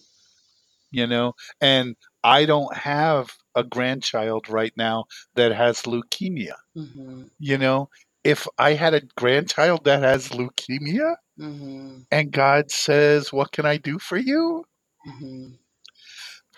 you 0.90 1.06
know, 1.06 1.34
and 1.60 1.96
I 2.24 2.46
don't 2.46 2.74
have 2.76 3.30
a 3.54 3.62
grandchild 3.64 4.48
right 4.48 4.72
now 4.76 5.04
that 5.34 5.52
has 5.52 5.82
leukemia. 5.82 6.54
Mm-hmm. 6.76 7.24
You 7.38 7.58
know, 7.58 7.90
if 8.24 8.46
I 8.58 8.74
had 8.74 8.94
a 8.94 9.02
grandchild 9.16 9.84
that 9.84 10.02
has 10.02 10.28
leukemia 10.30 11.16
mm-hmm. 11.38 11.98
and 12.10 12.32
God 12.32 12.70
says, 12.70 13.32
What 13.32 13.52
can 13.52 13.66
I 13.66 13.76
do 13.76 13.98
for 13.98 14.16
you? 14.16 14.64
Mm-hmm. 15.06 15.52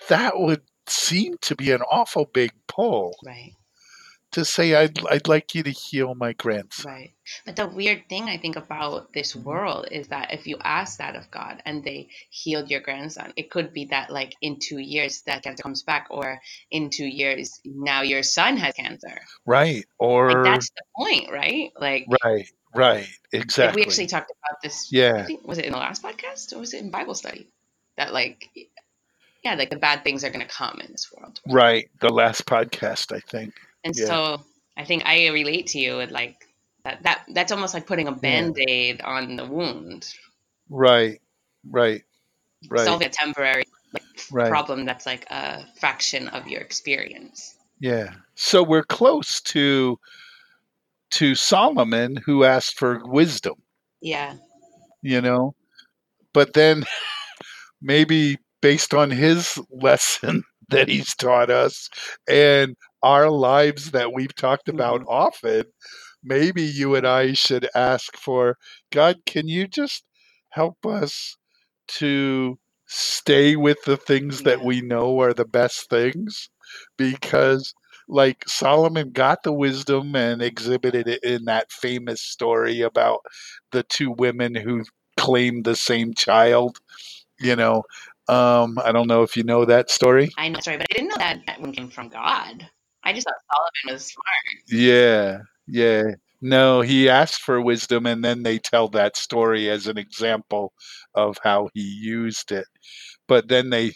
That 0.09 0.39
would 0.39 0.63
seem 0.89 1.37
to 1.43 1.55
be 1.57 1.71
an 1.73 1.83
awful 1.83 2.27
big 2.33 2.53
pull. 2.69 3.15
Right 3.25 3.55
to 4.33 4.45
say 4.45 4.75
I'd 4.75 4.99
I'd 5.07 5.29
like 5.29 5.55
you 5.55 5.63
to 5.63 5.71
heal 5.71 6.15
my 6.15 6.33
grandson. 6.33 6.93
Right. 6.93 7.13
But 7.47 7.57
the 7.57 7.67
weird 7.67 8.09
thing 8.09 8.25
I 8.25 8.39
think 8.39 8.57
about 8.57 9.13
this 9.13 9.37
world 9.37 9.87
is 9.91 10.09
that 10.09 10.33
if 10.33 10.47
you 10.47 10.59
ask 10.63 10.99
that 10.99 11.17
of 11.17 11.31
God 11.31 11.63
and 11.65 11.85
they 11.85 12.09
healed 12.31 12.71
your 12.71 12.81
grandson, 12.81 13.33
it 13.37 13.51
could 13.51 13.73
be 13.73 13.87
that 13.87 14.11
like 14.11 14.35
in 14.43 14.59
two 14.59 14.79
years 14.79 15.23
that 15.23 15.43
cancer 15.43 15.63
comes 15.63 15.83
back, 15.83 16.09
or 16.11 16.41
in 16.71 16.91
two 16.91 17.07
years 17.07 17.61
now 17.65 18.03
your 18.03 18.23
son 18.23 18.57
has 18.57 18.75
cancer. 18.75 19.21
Right. 19.47 19.85
Or 19.99 20.33
like 20.33 20.45
that's 20.45 20.71
the 20.71 20.83
point, 20.97 21.31
right? 21.31 21.71
Like 21.79 22.07
right. 22.25 22.51
Right. 22.75 23.09
Exactly. 23.33 23.83
we 23.83 23.87
actually 23.87 24.07
talked 24.07 24.31
about 24.31 24.63
this. 24.63 24.91
Yeah. 24.91 25.27
Think, 25.27 25.47
was 25.47 25.59
it 25.59 25.67
in 25.67 25.73
the 25.73 25.79
last 25.79 26.03
podcast 26.03 26.55
or 26.55 26.59
was 26.59 26.73
it 26.73 26.81
in 26.81 26.91
Bible 26.91 27.15
study? 27.15 27.49
That 27.99 28.13
like 28.15 28.49
yeah, 29.45 29.55
like 29.55 29.71
the 29.71 29.77
bad 29.77 30.05
things 30.05 30.25
are 30.25 30.31
going 30.31 30.47
to 30.47 30.53
come 30.53 30.81
in 30.81 30.93
this 30.93 31.13
world. 31.13 31.41
Right. 31.47 31.91
The 32.01 32.09
last 32.09 32.47
podcast, 32.47 33.15
I 33.15 33.21
think. 33.21 33.55
And 33.85 33.95
yeah. 33.97 34.07
so 34.07 34.43
I 34.77 34.85
think 34.85 35.05
I 35.07 35.29
relate 35.29 35.69
to 35.69 35.79
you 35.79 35.97
with 35.99 36.11
like 36.11 36.49
that, 36.85 37.03
that 37.03 37.25
that's 37.33 37.53
almost 37.53 37.75
like 37.75 37.87
putting 37.87 38.09
a 38.09 38.13
band-aid 38.13 38.97
yeah. 38.99 39.07
on 39.07 39.37
the 39.37 39.47
wound. 39.47 40.09
Right. 40.69 41.21
Right. 41.69 42.03
Right. 42.69 42.85
Solving 42.85 43.09
a 43.09 43.11
temporary 43.11 43.65
like, 43.93 44.03
right. 44.31 44.49
problem 44.49 44.85
that's 44.85 45.07
like 45.07 45.27
a 45.31 45.65
fraction 45.79 46.29
of 46.29 46.47
your 46.47 46.61
experience. 46.61 47.57
Yeah. 47.81 48.13
So 48.35 48.63
we're 48.63 48.85
close 48.85 49.41
to 49.43 49.99
to 51.15 51.35
Solomon 51.35 52.17
who 52.25 52.45
asked 52.45 52.79
for 52.79 53.03
wisdom. 53.05 53.55
Yeah. 54.01 54.35
You 55.03 55.21
know. 55.21 55.55
But 56.33 56.55
then 56.55 56.85
maybe 57.83 58.39
based 58.61 58.95
on 58.95 59.11
his 59.11 59.59
lesson 59.71 60.45
that 60.71 60.89
he's 60.89 61.15
taught 61.15 61.51
us 61.51 61.91
and 62.29 62.77
our 63.03 63.31
lives 63.31 63.91
that 63.91 64.13
we've 64.13 64.35
talked 64.35 64.69
about 64.69 65.01
mm-hmm. 65.01 65.11
often, 65.11 65.65
maybe 66.23 66.63
you 66.63 66.95
and 66.95 67.07
I 67.07 67.33
should 67.33 67.69
ask 67.75 68.17
for 68.17 68.57
God, 68.91 69.17
can 69.27 69.49
you 69.49 69.67
just 69.67 70.05
help 70.51 70.85
us 70.87 71.37
to 71.89 72.59
stay 72.87 73.57
with 73.57 73.83
the 73.85 73.97
things 73.97 74.41
yeah. 74.41 74.51
that 74.51 74.65
we 74.65 74.81
know 74.81 75.21
are 75.21 75.35
the 75.35 75.45
best 75.45 75.89
things? 75.91 76.49
Because 76.97 77.75
like 78.09 78.45
Solomon 78.47 79.11
got 79.11 79.43
the 79.43 79.53
wisdom 79.53 80.15
and 80.15 80.43
exhibited 80.43 81.09
it 81.09 81.23
in 81.25 81.45
that 81.47 81.73
famous 81.73 82.23
story 82.23 82.81
about 82.81 83.21
the 83.71 83.83
two 83.85 84.11
women 84.11 84.55
who 84.55 84.85
claimed 85.17 85.65
the 85.65 85.77
same 85.77 86.15
child, 86.15 86.79
you 87.41 87.57
know. 87.57 87.83
Um, 88.29 88.79
I 88.85 88.93
don't 88.93 89.09
know 89.09 89.23
if 89.23 89.37
you 89.37 89.43
know 89.43 89.65
that 89.65 89.91
story. 89.91 90.31
I 90.39 90.49
know 90.49 90.61
story, 90.61 90.77
but 90.77 90.87
I 90.91 90.95
didn't 90.95 91.09
know 91.09 91.17
that 91.19 91.41
that 91.47 91.61
one 91.61 91.73
came 91.73 91.91
from 91.91 92.09
God. 92.09 92.69
I 93.05 93.13
just 93.13 93.27
thought 93.27 93.35
Solomon 93.85 93.95
was 93.97 94.07
smart. 94.07 94.65
Yeah, 94.69 95.39
yeah. 95.67 96.15
No, 96.41 96.81
he 96.81 97.09
asked 97.09 97.41
for 97.43 97.61
wisdom, 97.61 98.07
and 98.07 98.25
then 98.25 98.43
they 98.43 98.59
tell 98.59 98.89
that 98.89 99.17
story 99.17 99.71
as 99.71 99.87
an 99.87 99.99
example 99.99 100.73
of 101.15 101.39
how 101.43 101.69
he 101.75 101.83
used 101.83 102.51
it. 102.53 102.67
But 103.29 103.49
then 103.49 103.71
they 103.71 103.93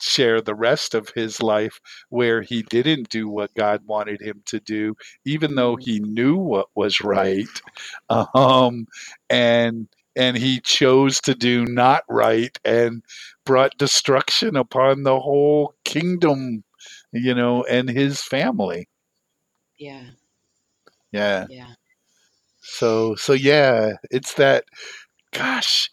share 0.00 0.40
the 0.40 0.54
rest 0.54 0.94
of 0.94 1.08
his 1.14 1.42
life 1.42 1.80
where 2.08 2.40
he 2.42 2.62
didn't 2.62 3.08
do 3.08 3.28
what 3.28 3.54
God 3.54 3.82
wanted 3.86 4.20
him 4.20 4.42
to 4.46 4.60
do, 4.60 4.94
even 5.24 5.56
though 5.56 5.76
he 5.76 5.98
knew 6.00 6.36
what 6.36 6.68
was 6.74 7.00
right. 7.00 7.46
Um, 8.34 8.86
and 9.30 9.88
and 10.16 10.36
he 10.36 10.60
chose 10.60 11.20
to 11.22 11.34
do 11.34 11.64
not 11.66 12.02
right 12.08 12.58
and 12.64 13.02
brought 13.44 13.78
destruction 13.78 14.56
upon 14.56 15.02
the 15.04 15.20
whole 15.20 15.74
kingdom 15.84 16.64
you 17.12 17.34
know, 17.34 17.64
and 17.64 17.88
his 17.88 18.22
family. 18.22 18.88
Yeah. 19.78 20.04
Yeah. 21.12 21.46
Yeah. 21.48 21.74
So 22.60 23.14
so 23.14 23.32
yeah, 23.32 23.94
it's 24.10 24.34
that 24.34 24.64
gosh, 25.32 25.90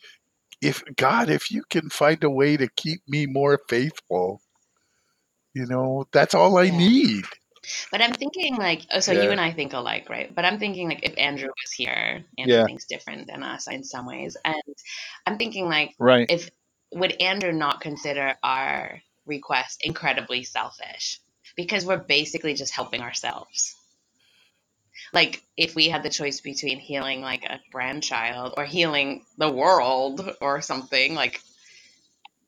if 0.62 0.84
God, 0.96 1.30
if 1.30 1.52
you 1.52 1.64
can 1.70 1.90
find 1.90 2.24
a 2.24 2.30
way 2.30 2.58
to 2.58 2.68
keep 2.76 3.02
me 3.08 3.26
more 3.26 3.62
faithful, 3.70 4.42
you 5.54 5.66
know, 5.66 6.06
that's 6.12 6.34
all 6.34 6.58
I 6.58 6.70
need. 6.70 7.24
But 7.92 8.02
I'm 8.02 8.14
thinking 8.14 8.58
like, 8.58 8.82
oh, 8.92 9.00
so 9.00 9.12
yeah. 9.12 9.24
you 9.24 9.32
and 9.32 9.42
I 9.42 9.52
think 9.52 9.74
alike, 9.74 10.08
right? 10.10 10.34
But 10.34 10.46
I'm 10.46 10.60
thinking 10.60 10.90
like, 10.90 11.00
if 11.04 11.18
Andrew 11.18 11.50
was 11.50 11.72
here, 11.72 12.24
Andrew 12.38 12.56
yeah. 12.56 12.66
thinks 12.66 12.86
different 12.86 13.28
than 13.28 13.42
us 13.42 13.68
in 13.68 13.84
some 13.84 14.06
ways, 14.06 14.38
and 14.46 14.56
I'm 15.26 15.38
thinking 15.38 15.68
like, 15.68 15.96
right? 15.98 16.28
If 16.30 16.50
would 16.94 17.20
Andrew 17.22 17.52
not 17.52 17.82
consider 17.82 18.36
our 18.44 19.02
request 19.26 19.82
incredibly 19.84 20.44
selfish 20.44 21.20
because 21.56 21.86
we're 21.86 21.98
basically 21.98 22.54
just 22.54 22.74
helping 22.74 23.02
ourselves. 23.02 23.76
Like 25.14 25.44
if 25.56 25.76
we 25.76 25.90
had 25.90 26.04
the 26.04 26.10
choice 26.10 26.42
between 26.42 26.80
healing 26.80 27.22
like 27.22 27.44
a 27.44 27.60
grandchild 27.72 28.54
or 28.58 28.66
healing 28.66 29.26
the 29.38 29.50
world 29.50 30.30
or 30.42 30.62
something 30.62 31.16
like 31.16 31.42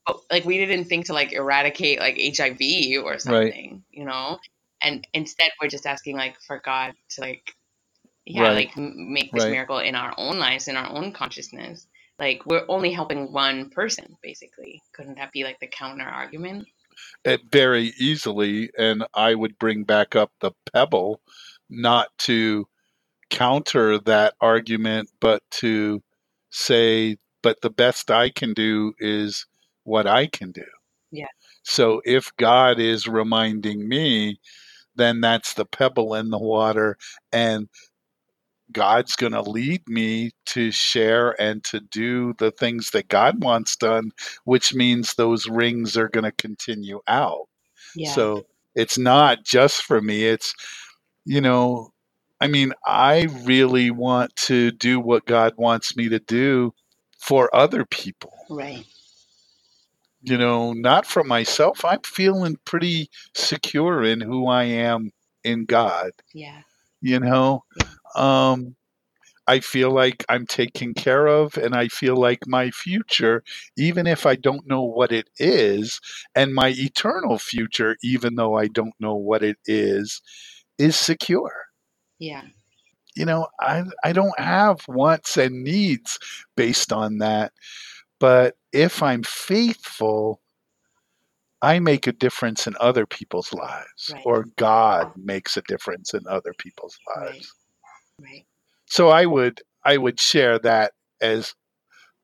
oh, 0.07 0.21
like 0.31 0.45
we 0.45 0.57
didn't 0.57 0.85
think 0.85 1.05
to 1.05 1.13
like 1.13 1.33
eradicate 1.33 1.99
like 1.99 2.19
HIV 2.19 3.03
or 3.03 3.19
something, 3.19 3.71
right. 3.71 3.81
you 3.91 4.05
know? 4.05 4.39
And 4.81 5.07
instead 5.13 5.51
we're 5.61 5.69
just 5.69 5.85
asking 5.85 6.17
like 6.17 6.35
for 6.41 6.59
God 6.59 6.93
to 7.11 7.21
like 7.21 7.53
yeah, 8.25 8.43
right. 8.43 8.55
like 8.55 8.77
make 8.77 9.31
this 9.31 9.43
right. 9.43 9.51
miracle 9.51 9.79
in 9.79 9.95
our 9.95 10.13
own 10.17 10.37
lives, 10.37 10.67
in 10.67 10.75
our 10.75 10.89
own 10.89 11.13
consciousness 11.13 11.87
like 12.19 12.45
we're 12.45 12.65
only 12.67 12.91
helping 12.91 13.31
one 13.31 13.69
person 13.69 14.15
basically. 14.21 14.81
Couldn't 14.93 15.17
that 15.17 15.31
be 15.31 15.43
like 15.43 15.59
the 15.59 15.67
counter 15.67 16.07
argument? 16.07 16.67
It 17.23 17.41
very 17.51 17.93
easily 17.99 18.71
and 18.77 19.05
i 19.13 19.35
would 19.35 19.59
bring 19.59 19.83
back 19.83 20.15
up 20.15 20.31
the 20.39 20.51
pebble 20.73 21.21
not 21.69 22.07
to 22.17 22.67
counter 23.29 23.99
that 23.99 24.33
argument 24.41 25.09
but 25.19 25.43
to 25.51 26.01
say 26.49 27.17
but 27.43 27.61
the 27.61 27.69
best 27.69 28.09
i 28.09 28.29
can 28.29 28.53
do 28.53 28.93
is 28.99 29.45
what 29.83 30.07
i 30.07 30.25
can 30.25 30.51
do. 30.51 30.65
Yeah. 31.11 31.27
So 31.63 32.01
if 32.03 32.35
god 32.37 32.79
is 32.79 33.07
reminding 33.07 33.87
me 33.87 34.39
then 34.95 35.21
that's 35.21 35.53
the 35.53 35.65
pebble 35.65 36.15
in 36.15 36.31
the 36.31 36.39
water 36.39 36.97
and 37.31 37.69
God's 38.71 39.15
going 39.15 39.33
to 39.33 39.41
lead 39.41 39.87
me 39.87 40.31
to 40.47 40.71
share 40.71 41.39
and 41.41 41.63
to 41.65 41.79
do 41.79 42.33
the 42.37 42.51
things 42.51 42.91
that 42.91 43.07
God 43.07 43.43
wants 43.43 43.75
done, 43.75 44.11
which 44.43 44.73
means 44.73 45.13
those 45.13 45.47
rings 45.47 45.95
are 45.97 46.09
going 46.09 46.25
to 46.25 46.31
continue 46.31 46.99
out. 47.07 47.47
Yeah. 47.95 48.11
So 48.11 48.45
it's 48.75 48.97
not 48.97 49.45
just 49.45 49.81
for 49.81 50.01
me. 50.01 50.25
It's, 50.25 50.53
you 51.25 51.41
know, 51.41 51.93
I 52.39 52.47
mean, 52.47 52.73
I 52.85 53.27
really 53.43 53.89
want 53.89 54.35
to 54.35 54.71
do 54.71 54.99
what 54.99 55.25
God 55.25 55.53
wants 55.57 55.95
me 55.95 56.09
to 56.09 56.19
do 56.19 56.73
for 57.17 57.53
other 57.55 57.85
people. 57.85 58.33
Right. 58.49 58.85
You 60.21 60.37
know, 60.37 60.73
not 60.73 61.05
for 61.05 61.23
myself. 61.23 61.85
I'm 61.85 62.01
feeling 62.01 62.57
pretty 62.65 63.09
secure 63.33 64.03
in 64.03 64.19
who 64.21 64.47
I 64.47 64.65
am 64.65 65.11
in 65.43 65.65
God. 65.65 66.11
Yeah. 66.33 66.61
You 67.01 67.19
know, 67.19 67.63
um, 68.17 68.75
I 69.47 69.61
feel 69.61 69.91
like 69.91 70.25
I'm 70.27 70.45
taken 70.45 70.93
care 70.93 71.27
of 71.27 71.57
and 71.57 71.73
I 71.73 71.87
feel 71.87 72.17
like 72.17 72.45
my 72.45 72.69
future, 72.69 73.43
even 73.77 74.05
if 74.05 74.25
I 74.25 74.35
don't 74.35 74.67
know 74.67 74.83
what 74.83 75.13
it 75.13 75.29
is, 75.39 76.01
and 76.35 76.53
my 76.53 76.73
eternal 76.77 77.39
future, 77.39 77.95
even 78.03 78.35
though 78.35 78.57
I 78.57 78.67
don't 78.67 78.93
know 78.99 79.15
what 79.15 79.43
it 79.43 79.57
is, 79.65 80.21
is 80.77 80.97
secure. 80.97 81.53
Yeah. 82.19 82.41
You 83.15 83.25
know, 83.25 83.47
I, 83.59 83.83
I 84.03 84.11
don't 84.11 84.37
have 84.37 84.81
wants 84.87 85.37
and 85.37 85.63
needs 85.63 86.19
based 86.57 86.91
on 86.91 87.19
that. 87.19 87.53
But 88.19 88.57
if 88.73 89.01
I'm 89.01 89.23
faithful, 89.23 90.41
I 91.61 91.79
make 91.79 92.05
a 92.05 92.11
difference 92.11 92.67
in 92.67 92.75
other 92.79 93.05
people's 93.05 93.53
lives, 93.53 94.11
right. 94.13 94.23
or 94.25 94.45
God 94.57 95.13
makes 95.15 95.55
a 95.57 95.61
difference 95.67 96.13
in 96.13 96.21
other 96.27 96.53
people's 96.57 96.97
lives. 97.15 97.37
Right. 97.37 97.45
Right. 98.21 98.45
So 98.85 99.09
I 99.09 99.25
would 99.25 99.61
I 99.83 99.97
would 99.97 100.19
share 100.19 100.59
that 100.59 100.93
as 101.21 101.53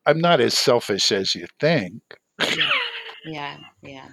I'm 0.06 0.20
not 0.20 0.42
as 0.42 0.58
selfish 0.58 1.12
as 1.12 1.36
you 1.36 1.48
think. 1.60 2.02
Yeah. 2.40 2.70
Yeah. 3.26 3.58
yeah. 3.82 4.10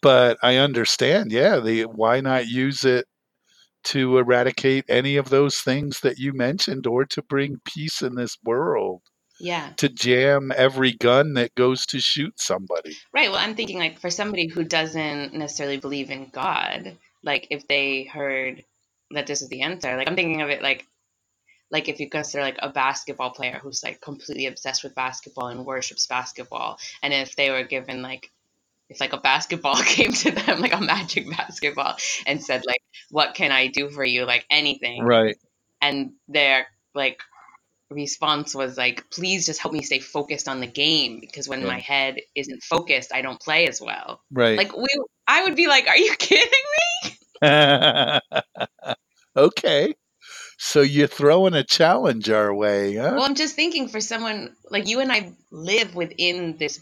But 0.00 0.38
I 0.42 0.56
understand, 0.56 1.30
yeah, 1.30 1.60
the 1.60 1.82
why 1.82 2.22
not 2.22 2.48
use 2.48 2.82
it 2.86 3.04
to 3.84 4.16
eradicate 4.16 4.86
any 4.88 5.16
of 5.18 5.28
those 5.28 5.58
things 5.58 6.00
that 6.00 6.16
you 6.16 6.32
mentioned 6.32 6.86
or 6.86 7.04
to 7.04 7.20
bring 7.20 7.60
peace 7.66 8.00
in 8.00 8.14
this 8.14 8.38
world. 8.42 9.02
Yeah. 9.40 9.72
to 9.76 9.90
jam 9.90 10.50
every 10.56 10.92
gun 10.92 11.34
that 11.34 11.54
goes 11.54 11.84
to 11.86 12.00
shoot 12.00 12.40
somebody. 12.40 12.96
Right. 13.12 13.30
Well, 13.30 13.38
I'm 13.38 13.54
thinking 13.54 13.78
like 13.78 14.00
for 14.00 14.08
somebody 14.10 14.48
who 14.48 14.64
doesn't 14.64 15.34
necessarily 15.34 15.76
believe 15.76 16.10
in 16.10 16.30
God, 16.32 16.96
like 17.22 17.46
if 17.50 17.68
they 17.68 18.04
heard 18.04 18.64
that 19.12 19.26
this 19.26 19.42
is 19.42 19.48
the 19.48 19.62
answer, 19.62 19.96
like 19.96 20.08
I'm 20.08 20.16
thinking 20.16 20.42
of 20.42 20.50
it 20.50 20.62
like 20.62 20.86
like 21.70 21.88
if 21.88 22.00
you 22.00 22.08
consider 22.08 22.42
like 22.42 22.58
a 22.60 22.70
basketball 22.70 23.30
player 23.30 23.58
who's 23.62 23.82
like 23.82 24.00
completely 24.00 24.46
obsessed 24.46 24.82
with 24.84 24.94
basketball 24.94 25.48
and 25.48 25.64
worships 25.66 26.06
basketball 26.06 26.78
and 27.02 27.12
if 27.12 27.36
they 27.36 27.50
were 27.50 27.64
given 27.64 28.02
like 28.02 28.30
if 28.88 29.00
like 29.00 29.12
a 29.12 29.18
basketball 29.18 29.76
came 29.84 30.12
to 30.12 30.30
them 30.30 30.60
like 30.60 30.72
a 30.74 30.80
magic 30.80 31.28
basketball 31.30 31.96
and 32.26 32.42
said 32.42 32.62
like 32.66 32.82
what 33.10 33.34
can 33.34 33.52
i 33.52 33.66
do 33.66 33.90
for 33.90 34.04
you 34.04 34.24
like 34.24 34.46
anything 34.50 35.04
Right. 35.04 35.36
and 35.82 36.12
their 36.28 36.66
like 36.94 37.20
response 37.90 38.54
was 38.54 38.76
like 38.76 39.04
please 39.10 39.46
just 39.46 39.60
help 39.60 39.72
me 39.72 39.82
stay 39.82 39.98
focused 39.98 40.48
on 40.48 40.60
the 40.60 40.66
game 40.66 41.20
because 41.20 41.48
when 41.48 41.60
Yeah. 41.60 41.66
my 41.68 41.80
head 41.80 42.16
isn't 42.34 42.62
focused 42.62 43.12
i 43.14 43.22
don't 43.22 43.40
play 43.40 43.66
as 43.66 43.80
well 43.80 44.22
Right. 44.30 44.56
like 44.56 44.76
we 44.76 44.86
i 45.26 45.42
would 45.44 45.56
be 45.56 45.68
like 45.68 45.86
are 45.86 45.96
you 45.96 46.14
kidding 46.18 46.48
okay. 49.38 49.94
So 50.58 50.82
you're 50.82 51.08
throwing 51.08 51.54
a 51.54 51.64
challenge 51.64 52.30
our 52.30 52.54
way, 52.54 52.96
huh? 52.96 53.14
Well, 53.16 53.26
I'm 53.26 53.34
just 53.36 53.56
thinking 53.56 53.88
for 53.88 54.00
someone 54.00 54.56
like 54.70 54.88
you 54.88 55.00
and 55.00 55.12
I 55.12 55.32
live 55.50 55.94
within 55.94 56.56
this 56.58 56.80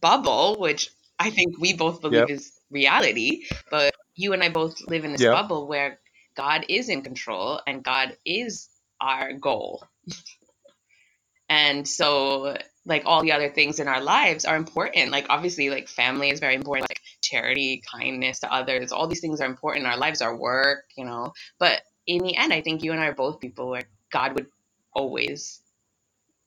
bubble, 0.00 0.56
which 0.60 0.90
I 1.18 1.30
think 1.30 1.58
we 1.58 1.74
both 1.74 2.00
believe 2.02 2.16
Yep. 2.16 2.30
is 2.30 2.52
reality, 2.70 3.44
but 3.70 3.94
you 4.16 4.32
and 4.34 4.42
I 4.42 4.50
both 4.50 4.80
live 4.88 5.04
in 5.04 5.12
this 5.12 5.22
Yep. 5.22 5.32
bubble 5.32 5.68
where 5.68 6.00
God 6.36 6.66
is 6.68 6.88
in 6.88 7.02
control 7.02 7.60
and 7.66 7.84
God 7.84 8.16
is 8.24 8.68
our 9.00 9.32
goal. 9.34 9.84
and 11.50 11.88
so 11.88 12.56
like 12.86 13.04
all 13.06 13.22
the 13.22 13.32
other 13.32 13.50
things 13.50 13.80
in 13.80 13.88
our 13.88 14.02
lives 14.02 14.44
are 14.44 14.56
important. 14.56 15.12
Like 15.12 15.26
obviously 15.30 15.70
like 15.70 15.88
family 15.88 16.30
is 16.30 16.40
very 16.40 16.54
important, 16.56 16.90
like 16.90 17.02
charity, 17.28 17.82
kindness 17.92 18.40
to 18.40 18.52
others, 18.52 18.92
all 18.92 19.08
these 19.08 19.20
things 19.20 19.40
are 19.40 19.46
important 19.46 19.84
in 19.86 19.90
our 19.90 19.98
lives, 19.98 20.22
our 20.22 20.36
work, 20.36 20.84
you 20.96 21.04
know. 21.04 21.32
But 21.58 21.82
in 22.06 22.22
the 22.24 22.36
end, 22.36 22.52
I 22.52 22.62
think 22.62 22.82
you 22.82 22.92
and 22.92 23.00
I 23.00 23.08
are 23.08 23.14
both 23.14 23.40
people 23.40 23.70
where 23.70 23.84
God 24.12 24.34
would 24.34 24.46
always 24.94 25.60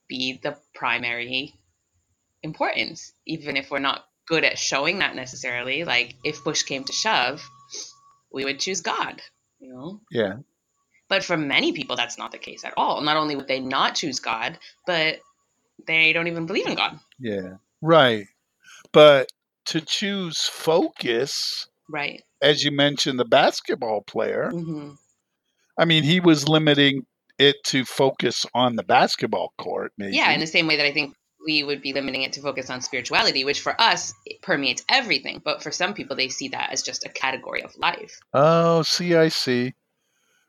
be 0.09 0.39
the 0.43 0.57
primary 0.75 1.55
importance, 2.43 3.13
even 3.25 3.57
if 3.57 3.71
we're 3.71 3.79
not 3.79 4.05
good 4.27 4.43
at 4.43 4.57
showing 4.59 4.99
that 4.99 5.15
necessarily. 5.15 5.83
Like 5.85 6.15
if 6.23 6.43
push 6.43 6.63
came 6.63 6.83
to 6.85 6.93
shove, 6.93 7.43
we 8.33 8.45
would 8.45 8.59
choose 8.59 8.81
God, 8.81 9.21
you 9.59 9.73
know. 9.73 10.01
yeah. 10.11 10.35
But 11.09 11.23
for 11.23 11.37
many 11.37 11.73
people, 11.73 11.95
that's 11.95 12.17
not 12.17 12.31
the 12.31 12.37
case 12.39 12.63
at 12.65 12.73
all. 12.77 13.01
Not 13.01 13.17
only 13.17 13.35
would 13.35 13.47
they 13.47 13.59
not 13.59 13.95
choose 13.95 14.19
God, 14.19 14.57
but 14.87 15.19
they 15.87 16.13
don't 16.13 16.27
even 16.27 16.47
believe 16.47 16.67
in 16.67 16.75
God. 16.75 16.99
Yeah. 17.19 17.55
Right. 17.81 18.27
But 18.93 19.31
to 19.65 19.81
choose 19.81 20.41
focus, 20.43 21.67
Right. 21.89 22.23
as 22.41 22.63
you 22.63 22.71
mentioned, 22.71 23.19
the 23.19 23.25
basketball 23.25 24.01
player, 24.01 24.49
hmm 24.51 24.91
I 25.77 25.85
mean, 25.85 26.03
he 26.03 26.19
was 26.19 26.47
limiting 26.47 27.05
it 27.39 27.63
to 27.65 27.85
focus 27.85 28.45
on 28.53 28.75
the 28.75 28.83
basketball 28.83 29.53
court, 29.57 29.93
maybe. 29.97 30.15
Yeah, 30.17 30.31
in 30.31 30.39
the 30.39 30.45
same 30.45 30.67
way 30.67 30.77
that 30.77 30.85
I 30.85 30.91
think 30.91 31.15
we 31.43 31.63
would 31.63 31.81
be 31.81 31.93
limiting 31.93 32.21
it 32.21 32.33
to 32.33 32.41
focus 32.41 32.69
on 32.69 32.81
spirituality, 32.81 33.45
which 33.45 33.61
for 33.61 33.79
us 33.81 34.13
it 34.25 34.41
permeates 34.41 34.83
everything. 34.89 35.41
But 35.43 35.63
for 35.63 35.71
some 35.71 35.93
people, 35.93 36.15
they 36.15 36.29
see 36.29 36.49
that 36.49 36.71
as 36.71 36.83
just 36.83 37.05
a 37.05 37.09
category 37.09 37.63
of 37.63 37.75
life. 37.77 38.19
Oh, 38.33 38.83
see, 38.83 39.15
I 39.15 39.29
see. 39.29 39.73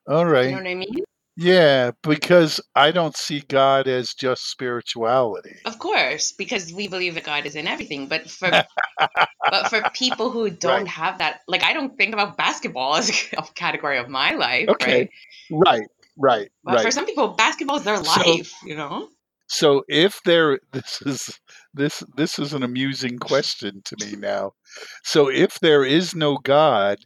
All 0.06 0.26
right. 0.26 0.46
You 0.46 0.50
know 0.50 0.56
what 0.58 0.66
I 0.66 0.74
mean? 0.74 1.04
Yeah, 1.36 1.92
because 2.02 2.60
I 2.74 2.90
don't 2.90 3.16
see 3.16 3.40
God 3.48 3.88
as 3.88 4.12
just 4.12 4.50
spirituality. 4.50 5.56
Of 5.64 5.78
course, 5.78 6.32
because 6.32 6.72
we 6.74 6.88
believe 6.88 7.14
that 7.14 7.24
God 7.24 7.46
is 7.46 7.56
in 7.56 7.66
everything. 7.66 8.06
But 8.06 8.30
for 8.30 8.50
but 8.98 9.68
for 9.70 9.82
people 9.94 10.30
who 10.30 10.50
don't 10.50 10.80
Right. 10.80 10.88
have 10.88 11.18
that, 11.18 11.40
like 11.48 11.62
I 11.62 11.72
don't 11.72 11.96
think 11.96 12.12
about 12.12 12.36
basketball 12.36 12.96
as 12.96 13.08
a 13.08 13.42
category 13.54 13.96
of 13.98 14.08
my 14.08 14.32
life. 14.32 14.68
Okay. 14.68 15.08
Right? 15.50 15.86
Right, 16.18 16.50
right, 16.62 16.74
But 16.76 16.82
for 16.82 16.90
some 16.90 17.06
people, 17.06 17.28
basketball 17.28 17.76
is 17.78 17.84
their 17.84 18.02
So- 18.04 18.20
life. 18.30 18.52
You 18.64 18.76
know? 18.76 19.08
So 19.48 19.84
if 19.88 20.20
there 20.24 20.60
this 20.72 21.00
is 21.02 21.40
this 21.72 22.02
this 22.16 22.38
is 22.38 22.52
an 22.52 22.62
amusing 22.62 23.18
question 23.18 23.80
to 23.86 23.96
me 24.04 24.16
now. 24.16 24.52
So 25.02 25.28
if 25.30 25.60
there 25.60 25.84
is 25.84 26.14
no 26.14 26.36
God 26.36 26.98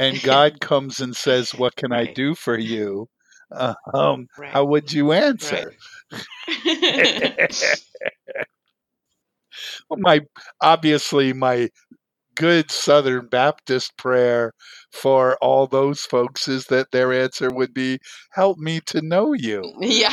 and 0.00 0.20
God 0.22 0.60
comes 0.60 0.98
and 1.00 1.14
says, 1.16 1.54
"What 1.54 1.76
can 1.76 1.92
I 1.92 2.12
do 2.12 2.34
for 2.34 2.58
you?" 2.58 3.08
Uh, 3.50 3.74
um, 3.94 4.28
Right. 4.36 4.52
how 4.52 4.64
would 4.64 4.92
you 4.92 5.12
answer? 5.12 5.72
Well, 9.90 9.98
my 10.00 10.20
obviously 10.60 11.32
my 11.32 11.70
good 12.36 12.70
Southern 12.70 13.28
Baptist 13.28 13.96
prayer 13.98 14.52
for 14.92 15.36
all 15.42 15.66
those 15.66 16.02
folks 16.02 16.48
is 16.48 16.66
that 16.66 16.90
their 16.92 17.12
answer 17.12 17.50
would 17.50 17.74
be, 17.74 17.98
"Help 18.32 18.58
me 18.58 18.80
to 18.86 19.02
know 19.02 19.32
you." 19.34 19.72
yeah. 19.80 20.10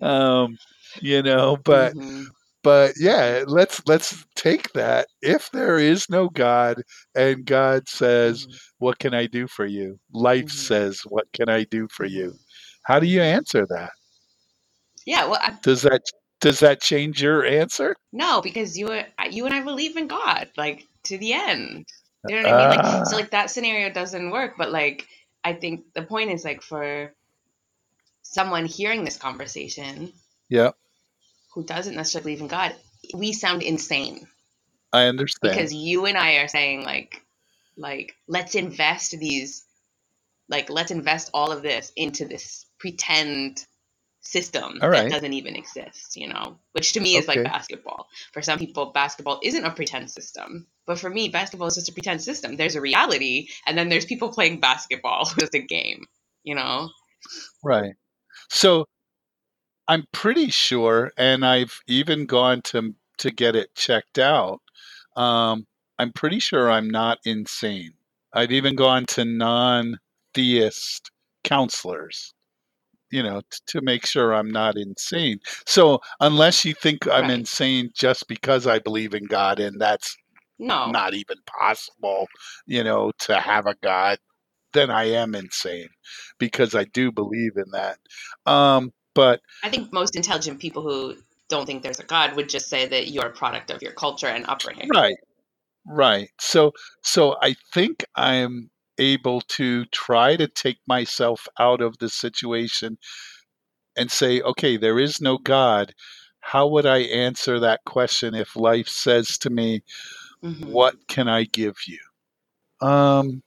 Um, 0.00 0.58
you 1.00 1.22
know, 1.22 1.56
but 1.56 1.94
Mhm. 1.94 2.32
But 2.62 2.94
yeah, 2.98 3.44
let's 3.46 3.80
let's 3.86 4.24
take 4.34 4.72
that. 4.72 5.08
If 5.22 5.50
there 5.50 5.78
is 5.78 6.08
no 6.10 6.28
God 6.28 6.82
and 7.14 7.44
God 7.44 7.88
says, 7.88 8.46
Mhm. 8.46 8.60
"What 8.78 8.98
can 8.98 9.14
I 9.14 9.26
do 9.26 9.46
for 9.46 9.66
you?" 9.66 9.98
Life 10.12 10.46
Mhm. 10.46 10.50
says, 10.50 11.00
"What 11.06 11.26
can 11.32 11.48
I 11.48 11.64
do 11.64 11.88
for 11.88 12.04
you?" 12.04 12.38
How 12.82 12.98
do 13.00 13.06
you 13.06 13.20
answer 13.22 13.66
that? 13.68 13.90
Yeah. 15.06 15.26
Well, 15.26 15.40
I, 15.42 15.56
Does 15.62 15.82
that 15.82 16.02
does 16.40 16.60
that 16.60 16.80
change 16.80 17.22
your 17.22 17.44
answer? 17.44 17.96
No, 18.12 18.40
because 18.40 18.78
you 18.78 18.88
you 19.30 19.44
and 19.46 19.54
I 19.54 19.62
believe 19.62 19.96
in 19.96 20.06
God, 20.08 20.50
like 20.56 20.86
to 21.04 21.18
the 21.18 21.32
end. 21.32 21.86
You 22.26 22.36
know 22.36 22.42
what 22.42 22.50
I 22.50 22.56
mean? 22.56 22.68
Like 22.70 22.84
so 23.04 23.16
Ah. 23.16 23.18
like 23.20 23.30
that 23.30 23.50
scenario 23.50 23.90
doesn't 23.92 24.30
work, 24.30 24.54
but 24.56 24.70
like 24.70 25.06
I 25.44 25.52
think 25.52 25.84
the 25.94 26.02
point 26.02 26.30
is 26.30 26.44
like 26.44 26.62
for 26.62 27.12
someone 28.22 28.66
hearing 28.66 29.04
this 29.04 29.16
conversation 29.16 30.12
Yeah, 30.48 30.70
who 31.54 31.64
doesn't 31.64 31.94
necessarily 31.94 32.32
believe 32.32 32.42
in 32.42 32.48
God, 32.48 32.74
we 33.14 33.32
sound 33.32 33.62
insane 33.62 34.26
I 34.92 35.04
understand. 35.04 35.52
because 35.52 35.72
you 35.72 36.06
and 36.06 36.16
I 36.16 36.36
are 36.36 36.48
saying 36.48 36.84
like 36.84 37.22
like 37.76 38.14
let's 38.26 38.54
invest 38.54 39.12
these 39.12 39.64
like 40.48 40.70
let's 40.70 40.90
invest 40.90 41.30
all 41.34 41.52
of 41.52 41.62
this 41.62 41.92
into 41.96 42.26
this 42.26 42.66
pretend 42.78 43.64
system 44.20 44.78
right. 44.82 45.04
that 45.04 45.10
doesn't 45.10 45.32
even 45.32 45.56
exist, 45.56 46.16
you 46.16 46.28
know, 46.28 46.58
which 46.72 46.92
to 46.92 47.00
me 47.00 47.16
is 47.16 47.26
like 47.26 47.42
basketball. 47.42 48.08
For 48.32 48.42
some 48.42 48.58
people, 48.58 48.86
basketball 48.92 49.40
isn't 49.42 49.64
a 49.64 49.70
pretend 49.70 50.10
system, 50.10 50.66
but 50.86 50.98
for 50.98 51.08
me, 51.08 51.28
basketball 51.28 51.68
is 51.68 51.76
just 51.76 51.88
a 51.88 51.92
pretend 51.92 52.22
system. 52.22 52.56
There's 52.56 52.76
a 52.76 52.80
reality, 52.80 53.48
and 53.66 53.76
then 53.76 53.88
there's 53.88 54.04
people 54.04 54.30
playing 54.30 54.60
basketball, 54.60 55.24
just 55.38 55.54
a 55.54 55.60
game, 55.60 56.04
you 56.42 56.54
know. 56.54 56.90
Right. 57.62 57.94
So 58.50 58.86
I'm 59.88 60.04
pretty 60.12 60.50
sure, 60.50 61.12
and 61.16 61.44
I've 61.44 61.80
even 61.86 62.26
gone 62.26 62.62
to 62.62 62.94
to 63.18 63.30
get 63.30 63.56
it 63.56 63.74
checked 63.74 64.18
out. 64.18 64.60
Um, 65.16 65.66
I'm 65.98 66.12
pretty 66.12 66.38
sure 66.40 66.70
I'm 66.70 66.88
not 66.90 67.18
insane. 67.24 67.92
I've 68.34 68.52
even 68.52 68.76
gone 68.76 69.06
to 69.06 69.24
non-theist 69.24 71.10
counselors, 71.44 72.34
you 73.10 73.22
know, 73.22 73.40
t- 73.42 73.58
to 73.68 73.82
make 73.82 74.06
sure 74.06 74.34
I'm 74.34 74.50
not 74.50 74.76
insane. 74.78 75.40
So 75.66 76.00
unless 76.20 76.64
you 76.64 76.74
think 76.74 77.06
I'm 77.08 77.30
Right. 77.30 77.30
insane 77.30 77.90
just 77.94 78.28
because 78.28 78.66
I 78.66 78.78
believe 78.80 79.14
in 79.14 79.26
God, 79.26 79.60
and 79.60 79.80
that's 79.80 80.16
No, 80.58 80.78
not 80.84 81.14
even 81.14 81.38
possible, 81.46 82.28
you 82.66 82.84
know, 82.84 83.12
to 83.20 83.40
have 83.40 83.66
a 83.66 83.74
God, 83.82 84.18
then 84.72 84.90
I 84.90 85.04
am 85.04 85.34
insane 85.34 85.88
because 86.38 86.74
I 86.74 86.84
do 86.84 87.12
believe 87.12 87.52
in 87.56 87.70
that. 87.72 87.98
Um, 88.50 88.92
but 89.18 89.40
I 89.64 89.68
think 89.68 89.92
most 89.92 90.14
intelligent 90.14 90.60
people 90.60 90.80
who 90.80 91.16
don't 91.48 91.66
think 91.66 91.82
there's 91.82 91.98
a 91.98 92.04
God 92.04 92.36
would 92.36 92.48
just 92.48 92.68
say 92.68 92.86
that 92.86 93.08
you're 93.08 93.26
a 93.26 93.32
product 93.32 93.68
of 93.68 93.82
your 93.82 93.90
culture 93.90 94.28
and 94.28 94.46
upbringing. 94.46 94.88
right, 94.94 95.16
right. 95.84 96.28
So, 96.38 96.72
so 97.02 97.34
I 97.42 97.56
think 97.74 98.04
I'm 98.14 98.70
able 98.96 99.40
to 99.40 99.86
try 99.86 100.36
to 100.36 100.46
take 100.46 100.78
myself 100.86 101.48
out 101.58 101.80
of 101.80 101.98
the 101.98 102.08
situation 102.08 102.96
and 103.96 104.08
say, 104.08 104.40
okay, 104.42 104.76
there 104.76 105.00
is 105.00 105.20
no 105.20 105.36
God. 105.38 105.92
How 106.38 106.68
would 106.68 106.86
I 106.86 106.98
answer 106.98 107.58
that 107.58 107.80
question 107.86 108.36
if 108.36 108.54
life 108.54 108.86
says 108.88 109.36
to 109.38 109.50
me, 109.50 109.82
Mhm. 110.44 110.68
what 110.68 110.94
can 111.08 111.26
I 111.26 111.42
give 111.42 111.76
you? 111.88 111.98
Um, 112.86 113.42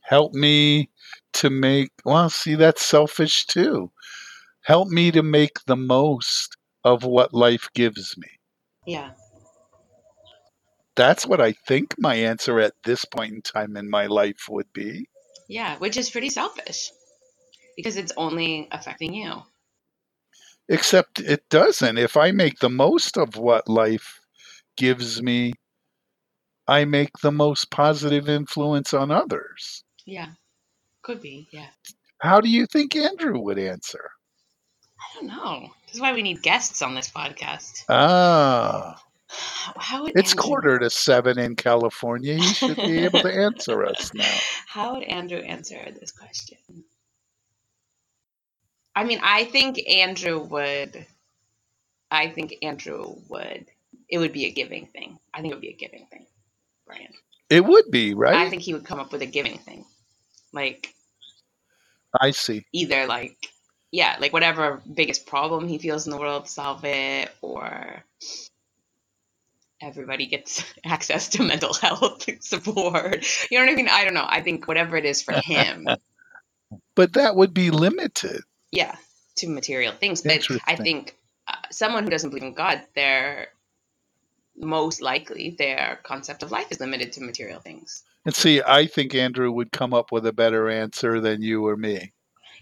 help 0.00 0.34
me 0.34 0.90
to 1.34 1.48
make, 1.48 1.92
well, 2.04 2.28
see, 2.28 2.56
that's 2.56 2.84
selfish 2.84 3.46
too. 3.46 3.92
Help 4.64 4.88
me 4.88 5.10
to 5.10 5.22
make 5.22 5.64
the 5.66 5.76
most 5.76 6.56
of 6.84 7.04
what 7.04 7.34
life 7.34 7.68
gives 7.74 8.16
me. 8.16 8.28
Yeah. 8.86 9.10
That's 10.94 11.26
what 11.26 11.40
I 11.40 11.52
think 11.66 11.94
my 11.98 12.14
answer 12.14 12.60
at 12.60 12.74
this 12.84 13.04
point 13.04 13.32
in 13.32 13.42
time 13.42 13.76
in 13.76 13.88
my 13.88 14.06
life 14.06 14.46
would 14.48 14.72
be. 14.72 15.08
Yeah, 15.48 15.78
which 15.78 15.96
is 15.96 16.10
pretty 16.10 16.28
selfish 16.28 16.90
because 17.76 17.96
it's 17.96 18.12
only 18.16 18.68
affecting 18.70 19.14
you. 19.14 19.42
Except 20.68 21.18
it 21.18 21.48
doesn't. 21.48 21.98
If 21.98 22.16
I 22.16 22.30
make 22.30 22.58
the 22.58 22.70
most 22.70 23.16
of 23.16 23.36
what 23.36 23.68
life 23.68 24.20
gives 24.76 25.22
me, 25.22 25.54
I 26.68 26.84
make 26.84 27.18
the 27.22 27.32
most 27.32 27.70
positive 27.70 28.28
influence 28.28 28.94
on 28.94 29.10
others. 29.10 29.82
Yeah. 30.06 30.28
Could 31.02 31.20
be, 31.20 31.48
yeah. 31.52 31.70
How 32.20 32.40
do 32.40 32.48
you 32.48 32.66
think 32.66 32.94
Andrew 32.94 33.40
would 33.40 33.58
answer? 33.58 34.10
I 35.02 35.14
don't 35.14 35.26
know. 35.26 35.70
This 35.86 35.96
is 35.96 36.00
why 36.00 36.12
we 36.12 36.22
need 36.22 36.42
guests 36.42 36.82
on 36.82 36.94
this 36.94 37.10
podcast. 37.10 37.84
Ah. 37.88 39.02
How 39.28 40.02
would 40.02 40.12
it's 40.14 40.32
Andrew... 40.32 40.42
quarter 40.42 40.78
to 40.78 40.90
seven 40.90 41.38
in 41.38 41.56
California. 41.56 42.34
You 42.34 42.42
should 42.42 42.76
be 42.76 42.98
able 42.98 43.20
to 43.20 43.32
answer 43.44 43.84
us 43.84 44.12
now. 44.14 44.38
How 44.66 44.94
would 44.94 45.04
Andrew 45.04 45.38
answer 45.38 45.80
this 45.98 46.12
question? 46.12 46.58
I 48.94 49.04
mean, 49.04 49.20
I 49.22 49.44
think 49.44 49.80
Andrew 49.88 50.40
would. 50.40 51.06
I 52.10 52.28
think 52.28 52.56
Andrew 52.62 53.16
would. 53.28 53.66
It 54.08 54.18
would 54.18 54.32
be 54.32 54.44
a 54.44 54.50
giving 54.50 54.86
thing. 54.88 55.18
I 55.32 55.40
think 55.40 55.52
it 55.52 55.56
would 55.56 55.62
be 55.62 55.70
a 55.70 55.76
giving 55.76 56.06
thing, 56.10 56.26
Brian. 56.86 57.12
It 57.48 57.64
would 57.64 57.90
be, 57.90 58.12
right? 58.12 58.34
I 58.34 58.50
think 58.50 58.62
he 58.62 58.74
would 58.74 58.84
come 58.84 59.00
up 59.00 59.12
with 59.12 59.22
a 59.22 59.26
giving 59.26 59.58
thing. 59.58 59.86
Like, 60.52 60.94
I 62.20 62.30
see. 62.32 62.66
Either 62.72 63.06
like, 63.06 63.36
yeah, 63.92 64.16
like 64.18 64.32
whatever 64.32 64.80
biggest 64.92 65.26
problem 65.26 65.68
he 65.68 65.76
feels 65.78 66.06
in 66.06 66.10
the 66.10 66.18
world, 66.18 66.48
solve 66.48 66.82
it, 66.84 67.30
or 67.42 68.02
everybody 69.82 70.26
gets 70.26 70.64
access 70.84 71.28
to 71.30 71.42
mental 71.42 71.74
health 71.80 72.26
support. 72.40 73.24
You 73.50 73.58
know 73.58 73.66
what 73.66 73.72
I 73.72 73.76
mean? 73.76 73.88
I 73.88 74.04
don't 74.04 74.14
know. 74.14 74.26
I 74.26 74.40
think 74.40 74.66
whatever 74.66 74.96
it 74.96 75.04
is 75.04 75.22
for 75.22 75.34
him. 75.34 75.86
but 76.96 77.12
that 77.12 77.36
would 77.36 77.52
be 77.52 77.70
limited. 77.70 78.40
Yeah, 78.72 78.96
to 79.36 79.48
material 79.48 79.92
things. 79.92 80.22
But 80.22 80.46
I 80.66 80.76
think 80.76 81.14
uh, 81.46 81.56
someone 81.70 82.04
who 82.04 82.10
doesn't 82.10 82.30
believe 82.30 82.44
in 82.44 82.54
God, 82.54 82.80
their 82.94 83.48
most 84.56 85.02
likely 85.02 85.54
their 85.58 85.98
concept 86.02 86.42
of 86.42 86.50
life 86.50 86.68
is 86.70 86.80
limited 86.80 87.12
to 87.12 87.22
material 87.22 87.60
things. 87.60 88.04
And 88.24 88.34
see, 88.34 88.62
I 88.62 88.86
think 88.86 89.14
Andrew 89.14 89.50
would 89.50 89.72
come 89.72 89.92
up 89.92 90.12
with 90.12 90.26
a 90.26 90.32
better 90.32 90.70
answer 90.70 91.20
than 91.20 91.42
you 91.42 91.66
or 91.66 91.76
me. 91.76 92.12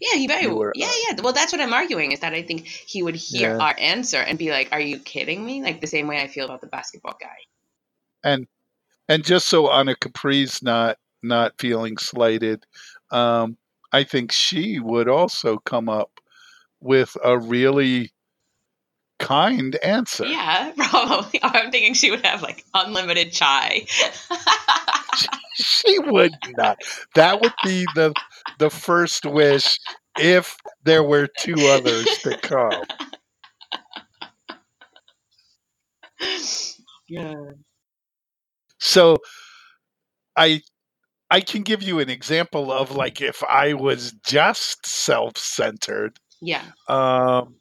Yeah, 0.01 0.17
he 0.17 0.27
very 0.27 0.47
were, 0.47 0.73
yeah, 0.75 0.87
uh, 0.87 0.93
yeah. 1.09 1.23
Well, 1.23 1.35
that's 1.35 1.53
what 1.53 1.61
I'm 1.61 1.75
arguing 1.75 2.13
is 2.13 2.21
that 2.21 2.33
I 2.33 2.43
think 2.43 2.67
he 2.67 3.03
would 3.03 3.17
hear 3.17 3.57
yeah. 3.57 3.63
our 3.63 3.75
answer 3.79 4.17
and 4.17 4.39
be 4.39 4.51
like, 4.51 4.69
"Are 4.73 4.81
you 4.81 4.99
kidding 4.99 5.45
me?" 5.45 5.63
Like 5.63 5.83
the 5.83 5.87
same 5.87 6.07
way 6.07 6.23
I 6.23 6.27
feel 6.27 6.47
about 6.47 6.63
the 6.63 6.69
basketball 6.69 7.17
guy. 7.21 7.37
And 8.25 8.47
and 9.09 9.25
just 9.25 9.49
so 9.49 9.71
Anna 9.71 9.95
Capri's 9.95 10.63
not 10.63 10.97
not 11.23 11.53
feeling 11.59 11.99
slighted, 11.99 12.65
um, 13.11 13.59
I 13.93 14.05
think 14.05 14.33
she 14.33 14.81
would 14.81 15.09
also 15.09 15.59
come 15.59 15.89
up 15.89 16.11
with 16.81 17.15
a 17.23 17.39
really 17.39 18.11
kind 19.19 19.77
answer. 19.77 20.25
Yeah, 20.25 20.73
probably. 20.77 21.41
I'm 21.43 21.71
thinking 21.71 21.95
she 21.95 22.11
would 22.11 22.25
have 22.25 22.43
like 22.43 22.65
unlimited 22.73 23.33
chai. 23.33 23.87
she 25.55 25.99
would 25.99 26.33
not. 26.57 26.79
That 27.15 27.41
would 27.41 27.55
be 27.65 27.87
the 27.95 28.15
the 28.59 28.71
first 28.71 29.25
wish 29.27 29.79
if 30.19 30.57
there 30.85 31.03
were 31.03 31.29
two 31.39 31.57
others 31.69 32.19
to 32.25 32.37
come. 32.39 32.85
Yeah. 37.09 37.35
So 38.79 39.19
I 40.37 40.63
I 41.31 41.41
can 41.41 41.63
give 41.63 41.83
you 41.83 42.01
an 42.01 42.11
example 42.11 42.73
of 42.73 42.93
like 42.93 43.21
if 43.21 43.43
I 43.45 43.75
was 43.75 44.13
just 44.27 44.87
self-centered. 44.87 46.19
Yeah. 46.41 46.65
Um, 46.89 47.57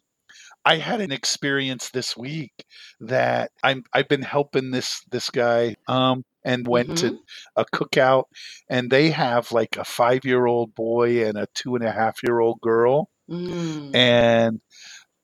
I 0.66 0.78
had 0.78 1.02
an 1.02 1.12
experience 1.12 1.90
this 1.92 2.18
week 2.18 2.66
that 3.02 3.52
I'm 3.64 3.84
I've 3.94 4.08
been 4.10 4.22
helping 4.24 4.72
this 4.72 5.02
this 5.12 5.30
guy 5.30 5.76
um 5.88 6.24
and 6.44 6.68
went 6.68 6.90
mm-hmm. 6.90 7.16
to 7.16 7.20
a 7.56 7.66
cookout 7.66 8.26
and 8.70 8.90
they 8.90 9.10
have 9.10 9.52
like 9.52 9.78
a 9.78 9.84
five 9.84 10.26
year 10.26 10.46
old 10.46 10.74
boy 10.76 11.26
and 11.26 11.38
a 11.38 11.48
two 11.54 11.76
and 11.76 11.84
a 11.84 11.92
half 11.92 12.24
year 12.24 12.40
old 12.40 12.60
girl 12.62 13.10
mm. 13.30 13.96
and 13.96 14.62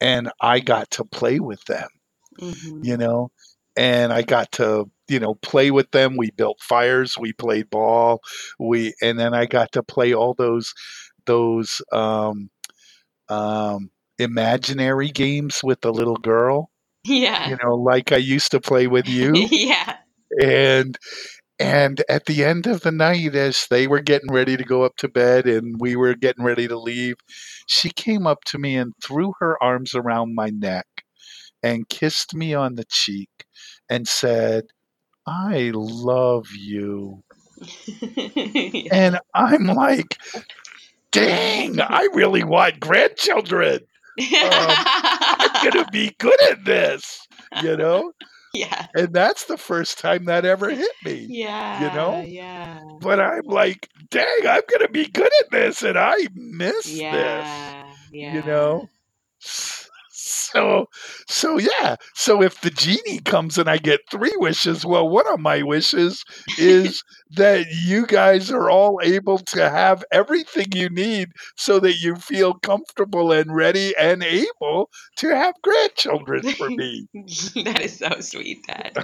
and 0.02 0.32
I 0.42 0.60
got 0.60 0.92
to 0.92 1.06
play 1.06 1.40
with 1.40 1.64
them. 1.66 1.88
Mm-hmm. 2.40 2.80
You 2.84 2.98
know, 2.98 3.32
and 3.78 4.12
I 4.12 4.22
got 4.22 4.52
to 4.54 4.90
you 5.08 5.20
know 5.20 5.36
play 5.36 5.72
with 5.72 5.92
them. 5.92 6.18
We 6.18 6.32
built 6.32 6.62
fires, 6.62 7.18
we 7.18 7.34
played 7.34 7.70
ball, 7.70 8.22
we 8.60 8.94
and 9.02 9.18
then 9.18 9.34
I 9.34 9.46
got 9.46 9.72
to 9.74 9.84
play 9.84 10.14
all 10.14 10.34
those 10.34 10.74
those 11.26 11.82
um, 11.92 12.50
um, 13.30 13.90
imaginary 14.20 15.10
games 15.10 15.62
with 15.64 15.82
the 15.82 15.94
little 15.94 16.18
girl. 16.18 16.70
Yeah, 17.08 17.50
you 17.50 17.58
know, 17.62 17.76
like 17.76 18.12
I 18.12 18.18
used 18.18 18.50
to 18.50 18.60
play 18.60 18.88
with 18.88 19.08
you. 19.08 19.34
yeah, 19.52 19.98
and 20.42 20.98
and 21.60 22.04
at 22.10 22.26
the 22.26 22.44
end 22.44 22.68
of 22.68 22.82
the 22.82 22.92
night, 22.92 23.34
as 23.34 23.68
they 23.70 23.88
were 23.88 24.02
getting 24.02 24.32
ready 24.32 24.58
to 24.58 24.64
go 24.64 24.84
up 24.84 24.98
to 24.98 25.08
bed 25.08 25.46
and 25.46 25.80
we 25.80 25.96
were 25.96 26.14
getting 26.14 26.44
ready 26.44 26.68
to 26.68 26.78
leave, 26.78 27.16
she 27.68 27.90
came 27.90 28.28
up 28.28 28.44
to 28.46 28.58
me 28.58 28.76
and 28.76 28.94
threw 29.02 29.34
her 29.40 29.62
arms 29.64 29.96
around 29.96 30.36
my 30.36 30.50
neck 30.50 30.86
and 31.64 31.88
kissed 31.88 32.36
me 32.36 32.54
on 32.54 32.76
the 32.76 32.86
cheek 32.90 33.30
and 33.90 34.08
said, 34.08 34.66
I 35.26 35.72
love 35.74 36.48
you. 36.52 37.24
and 38.92 39.18
I'm 39.34 39.66
like, 39.66 40.18
dang, 41.12 41.80
I 41.80 42.08
really 42.14 42.44
want 42.44 42.82
grandchildren. 42.82 43.80
Um, 44.20 44.26
I'm 44.52 45.72
going 45.72 45.86
to 45.86 45.92
be 45.92 46.14
good 46.20 46.42
at 46.52 46.66
this, 46.66 47.26
you 47.64 47.78
know? 47.78 48.12
Yeah. 48.60 48.88
And 48.96 49.14
that's 49.14 49.46
the 49.46 49.58
first 49.58 50.00
time 50.00 50.26
that 50.26 50.46
ever 50.46 50.70
hit 50.70 50.92
me. 51.04 51.28
Yeah. 51.30 51.82
You 51.82 51.96
know? 51.96 52.22
Yeah. 52.26 52.80
But 53.02 53.20
I'm 53.20 53.46
like, 53.46 53.90
dang, 54.10 54.26
I'm 54.48 54.62
going 54.70 54.82
to 54.82 54.90
be 54.92 55.08
good 55.08 55.32
at 55.42 55.52
this 55.52 55.84
and 55.84 55.98
I 55.98 56.28
miss 56.34 56.88
yeah. 56.88 57.12
this. 57.12 57.98
Yeah. 58.12 58.34
You 58.36 58.44
know? 58.44 58.90
So, 60.56 60.88
so 61.28 61.58
yeah. 61.58 61.98
So 62.14 62.42
if 62.42 62.62
the 62.62 62.70
genie 62.70 63.20
comes 63.20 63.58
and 63.58 63.70
I 63.70 63.78
get 63.78 64.00
three 64.10 64.36
wishes, 64.38 64.86
well, 64.86 65.08
one 65.10 65.28
of 65.28 65.40
my 65.40 65.62
wishes 65.64 66.24
is 66.58 67.04
that 67.32 67.68
you 67.84 68.06
guys 68.06 68.52
are 68.52 68.70
all 68.70 69.00
able 69.04 69.40
to 69.40 69.70
have 69.70 70.04
everything 70.12 70.68
you 70.74 70.90
need 70.90 71.30
so 71.58 71.80
that 71.80 71.96
you 72.02 72.16
feel 72.16 72.54
comfortable 72.54 73.32
and 73.34 73.54
ready 73.54 73.94
and 73.98 74.24
able 74.24 74.90
to 75.18 75.30
have 75.36 75.54
grandchildren 75.62 76.44
for 76.44 76.70
me. 76.78 77.08
that 77.14 77.82
is 77.84 78.00
so 78.00 78.20
sweet, 78.22 78.66
Dad. 78.66 78.98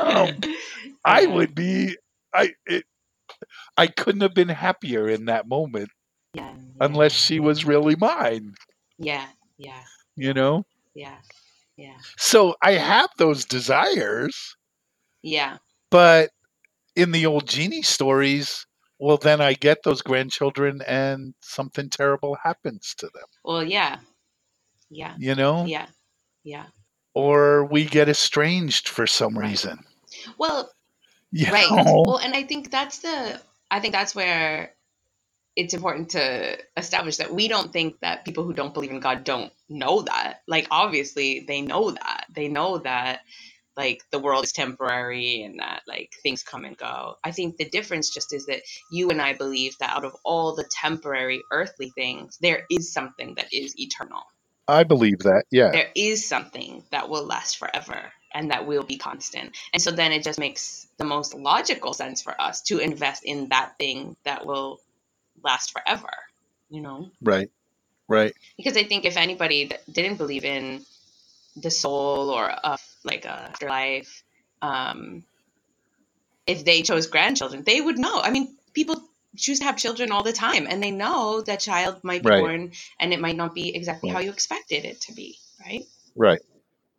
um, 0.00 0.30
I 1.04 1.26
would 1.26 1.54
be. 1.54 1.96
I 2.32 2.52
it, 2.66 2.84
I 3.76 3.86
couldn't 3.88 4.22
have 4.22 4.34
been 4.34 4.48
happier 4.48 5.08
in 5.08 5.26
that 5.26 5.46
moment. 5.48 5.90
Yeah, 6.34 6.50
yeah. 6.50 6.86
Unless 6.86 7.12
she 7.12 7.40
was 7.40 7.64
really 7.64 7.96
mine. 7.96 8.54
Yeah, 8.98 9.26
yeah. 9.58 9.82
You 10.16 10.32
know? 10.34 10.64
Yeah. 10.94 11.16
Yeah. 11.76 11.96
So 12.16 12.54
I 12.62 12.72
have 12.72 13.10
those 13.18 13.44
desires. 13.44 14.56
Yeah. 15.22 15.58
But 15.90 16.30
in 16.94 17.12
the 17.12 17.26
old 17.26 17.48
genie 17.48 17.82
stories, 17.82 18.66
well, 18.98 19.16
then 19.16 19.40
I 19.40 19.54
get 19.54 19.82
those 19.82 20.02
grandchildren 20.02 20.82
and 20.86 21.34
something 21.40 21.90
terrible 21.90 22.36
happens 22.42 22.94
to 22.98 23.06
them. 23.06 23.24
Well, 23.44 23.64
yeah. 23.64 23.98
Yeah. 24.90 25.14
You 25.18 25.34
know? 25.34 25.64
Yeah. 25.64 25.86
Yeah. 26.44 26.66
Or 27.14 27.64
we 27.64 27.84
get 27.84 28.08
estranged 28.08 28.88
for 28.88 29.06
some 29.06 29.36
right. 29.36 29.48
reason. 29.48 29.78
Well, 30.38 30.70
you 31.32 31.50
right. 31.50 31.70
Know? 31.70 32.04
Well, 32.06 32.18
and 32.18 32.34
I 32.34 32.44
think 32.44 32.70
that's 32.70 32.98
the, 32.98 33.40
I 33.70 33.80
think 33.80 33.92
that's 33.92 34.14
where 34.14 34.74
it's 35.56 35.74
important 35.74 36.10
to 36.10 36.58
establish 36.76 37.18
that 37.18 37.32
we 37.32 37.48
don't 37.48 37.72
think 37.72 38.00
that 38.00 38.24
people 38.24 38.44
who 38.44 38.52
don't 38.52 38.74
believe 38.74 38.90
in 38.90 39.00
God 39.00 39.24
don't 39.24 39.52
know 39.68 40.02
that. 40.02 40.42
Like, 40.48 40.66
obviously, 40.70 41.44
they 41.46 41.60
know 41.60 41.92
that. 41.92 42.26
They 42.34 42.48
know 42.48 42.78
that, 42.78 43.20
like, 43.76 44.02
the 44.10 44.18
world 44.18 44.44
is 44.44 44.52
temporary 44.52 45.42
and 45.42 45.60
that, 45.60 45.82
like, 45.86 46.10
things 46.22 46.42
come 46.42 46.64
and 46.64 46.76
go. 46.76 47.16
I 47.22 47.30
think 47.30 47.56
the 47.56 47.68
difference 47.68 48.10
just 48.10 48.32
is 48.32 48.46
that 48.46 48.62
you 48.90 49.10
and 49.10 49.22
I 49.22 49.34
believe 49.34 49.76
that 49.78 49.90
out 49.90 50.04
of 50.04 50.16
all 50.24 50.56
the 50.56 50.64
temporary 50.64 51.42
earthly 51.52 51.92
things, 51.94 52.36
there 52.40 52.64
is 52.68 52.92
something 52.92 53.34
that 53.36 53.52
is 53.52 53.78
eternal. 53.78 54.22
I 54.66 54.84
believe 54.84 55.18
that, 55.20 55.44
yeah. 55.50 55.70
There 55.70 55.90
is 55.94 56.26
something 56.26 56.82
that 56.90 57.08
will 57.08 57.26
last 57.26 57.58
forever 57.58 58.12
and 58.32 58.50
that 58.50 58.66
will 58.66 58.82
be 58.82 58.96
constant. 58.96 59.56
And 59.72 59.80
so 59.80 59.92
then 59.92 60.10
it 60.10 60.24
just 60.24 60.38
makes 60.40 60.88
the 60.98 61.04
most 61.04 61.34
logical 61.34 61.92
sense 61.92 62.22
for 62.22 62.38
us 62.40 62.62
to 62.62 62.78
invest 62.78 63.24
in 63.24 63.50
that 63.50 63.76
thing 63.78 64.16
that 64.24 64.46
will 64.46 64.80
last 65.42 65.72
forever, 65.72 66.10
you 66.70 66.80
know? 66.80 67.10
Right. 67.22 67.50
Right. 68.08 68.34
Because 68.56 68.76
I 68.76 68.84
think 68.84 69.04
if 69.04 69.16
anybody 69.16 69.66
that 69.66 69.90
didn't 69.90 70.16
believe 70.16 70.44
in 70.44 70.84
the 71.56 71.70
soul 71.70 72.30
or 72.30 72.46
a, 72.46 72.78
like 73.04 73.24
a 73.24 73.30
afterlife, 73.30 74.22
um, 74.60 75.24
if 76.46 76.64
they 76.64 76.82
chose 76.82 77.06
grandchildren, 77.06 77.62
they 77.64 77.80
would 77.80 77.98
know. 77.98 78.20
I 78.20 78.30
mean, 78.30 78.54
people 78.74 79.02
choose 79.36 79.60
to 79.60 79.64
have 79.64 79.76
children 79.76 80.12
all 80.12 80.22
the 80.22 80.32
time, 80.32 80.66
and 80.68 80.82
they 80.82 80.90
know 80.90 81.40
that 81.42 81.60
child 81.60 82.02
might 82.04 82.22
be 82.22 82.30
right. 82.30 82.40
born 82.40 82.72
and 83.00 83.12
it 83.12 83.20
might 83.20 83.36
not 83.36 83.54
be 83.54 83.74
exactly 83.74 84.10
right. 84.10 84.16
how 84.16 84.20
you 84.20 84.30
expected 84.30 84.84
it 84.84 85.00
to 85.02 85.14
be. 85.14 85.38
right? 85.64 85.84
Right. 86.14 86.40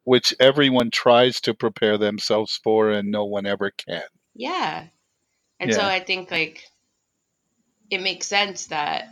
Which 0.04 0.34
everyone 0.40 0.92
tries 0.92 1.40
to 1.42 1.54
prepare 1.54 1.98
themselves 1.98 2.60
for 2.64 2.92
and 2.92 3.12
no 3.12 3.26
one 3.26 3.46
ever 3.46 3.72
can. 3.72 4.04
Yeah. 4.36 4.86
And 5.60 5.74
so 5.74 5.82
I 5.82 6.00
think 6.00 6.32
like 6.32 6.68
it 7.90 8.02
makes 8.02 8.28
sense 8.28 8.68
that 8.68 9.10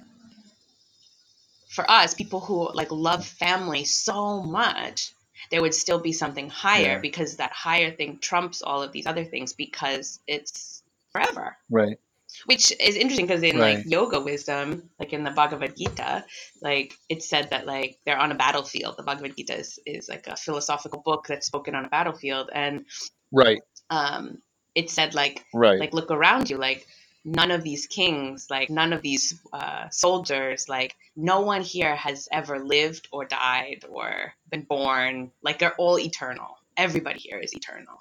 for 1.70 1.90
us, 1.90 2.14
people 2.14 2.40
who 2.40 2.72
like 2.74 2.92
love 2.92 3.26
family 3.26 3.84
so 3.84 4.44
much, 4.44 5.14
there 5.52 5.62
would 5.62 5.74
still 5.74 6.00
be 6.00 6.14
something 6.14 6.50
higher 6.50 6.94
Yeah. 6.94 7.00
because 7.00 7.38
that 7.38 7.52
higher 7.52 7.92
thing 7.92 8.20
trumps 8.20 8.62
all 8.62 8.82
of 8.82 8.92
these 8.92 9.08
other 9.08 9.26
things 9.26 9.54
because 9.54 10.20
it's 10.28 10.84
forever. 11.12 11.58
Right. 11.70 11.98
Which 12.46 12.72
is 12.80 12.96
interesting 12.96 13.28
because 13.28 13.44
in 13.44 13.60
like 13.60 13.86
yoga 13.86 14.20
wisdom, 14.20 14.90
like 15.00 15.14
in 15.14 15.24
the 15.24 15.30
Bhagavad 15.30 15.78
Gita, 15.78 16.26
like 16.62 16.96
it's 17.08 17.30
said 17.30 17.52
that 17.52 17.68
like 17.68 18.00
they're 18.06 18.18
on 18.18 18.32
a 18.32 18.36
battlefield. 18.36 18.98
The 18.98 19.04
Bhagavad 19.04 19.36
Gita 19.38 19.56
is, 19.56 19.80
is 19.86 20.10
like 20.10 20.26
a 20.26 20.36
philosophical 20.36 21.02
book 21.04 21.28
that's 21.28 21.46
spoken 21.46 21.76
on 21.76 21.86
a 21.86 21.90
battlefield, 21.90 22.50
and 22.54 22.86
Right. 23.32 23.62
um, 23.92 24.42
it 24.74 24.90
said 24.90 25.14
like 25.14 25.46
Right. 25.54 25.80
like 25.80 25.94
look 25.94 26.10
around 26.10 26.50
you 26.50 26.58
like 26.58 26.88
none 27.26 27.52
of 27.52 27.64
these 27.64 27.88
kings 27.88 28.48
like 28.50 28.70
none 28.70 28.94
of 28.94 29.02
these 29.02 29.40
uh, 29.54 29.90
soldiers 29.90 30.68
like 30.70 30.96
no 31.16 31.42
one 31.42 31.62
here 31.62 31.96
has 31.96 32.28
ever 32.32 32.60
lived 32.60 33.08
or 33.12 33.26
died 33.26 33.86
or 33.90 34.34
been 34.50 34.64
born 34.64 35.32
like 35.44 35.60
they're 35.60 35.76
all 35.76 36.00
eternal 36.00 36.58
everybody 36.78 37.20
here 37.20 37.40
is 37.40 37.56
eternal 37.56 37.98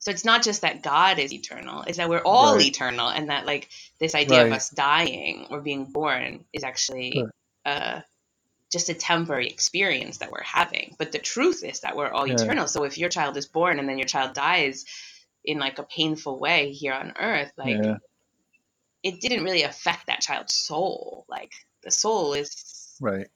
so 0.00 0.10
it's 0.10 0.24
not 0.24 0.42
just 0.42 0.62
that 0.62 0.82
god 0.82 1.18
is 1.18 1.32
eternal 1.32 1.82
it's 1.84 1.98
that 1.98 2.08
we're 2.10 2.20
all 2.22 2.60
Right. 2.60 2.62
eternal 2.62 3.08
and 3.08 3.30
that 3.30 3.46
like 3.46 3.68
this 4.00 4.14
idea 4.14 4.44
of 4.44 4.52
us 4.52 4.70
dying 4.70 5.46
or 5.50 5.60
being 5.60 5.84
born 5.86 6.44
is 6.52 6.64
actually 6.64 7.12
Right. 7.14 7.30
uh, 7.66 8.00
just 8.72 8.88
a 8.88 8.94
temporary 8.94 9.48
experience 9.48 10.18
that 10.18 10.32
we're 10.32 10.42
having 10.42 10.94
but 10.98 11.12
the 11.12 11.18
truth 11.18 11.64
is 11.64 11.80
that 11.80 11.96
we're 11.96 12.10
all 12.10 12.26
Yeah. 12.26 12.36
eternal 12.36 12.66
so 12.68 12.84
if 12.84 12.98
your 12.98 13.08
child 13.10 13.36
is 13.36 13.46
born 13.46 13.78
and 13.78 13.88
then 13.88 13.98
your 13.98 14.08
child 14.08 14.34
dies 14.34 14.84
in 15.44 15.58
like 15.58 15.78
a 15.78 15.84
painful 15.84 16.38
way 16.38 16.72
here 16.72 16.92
on 16.92 17.12
earth 17.20 17.52
like 17.58 17.76
yeah. 17.82 17.96
it 19.02 19.20
didn't 19.20 19.44
really 19.44 19.62
affect 19.62 20.06
that 20.06 20.20
child's 20.20 20.54
soul 20.54 21.24
like 21.28 21.52
the 21.84 21.90
soul 21.90 22.34
is 22.34 23.00
Right. 23.00 23.28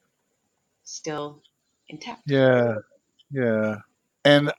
still 0.83 1.41
intact 1.89 2.23
Yeah. 2.27 2.75
Yeah. 3.31 3.77
And 4.25 4.51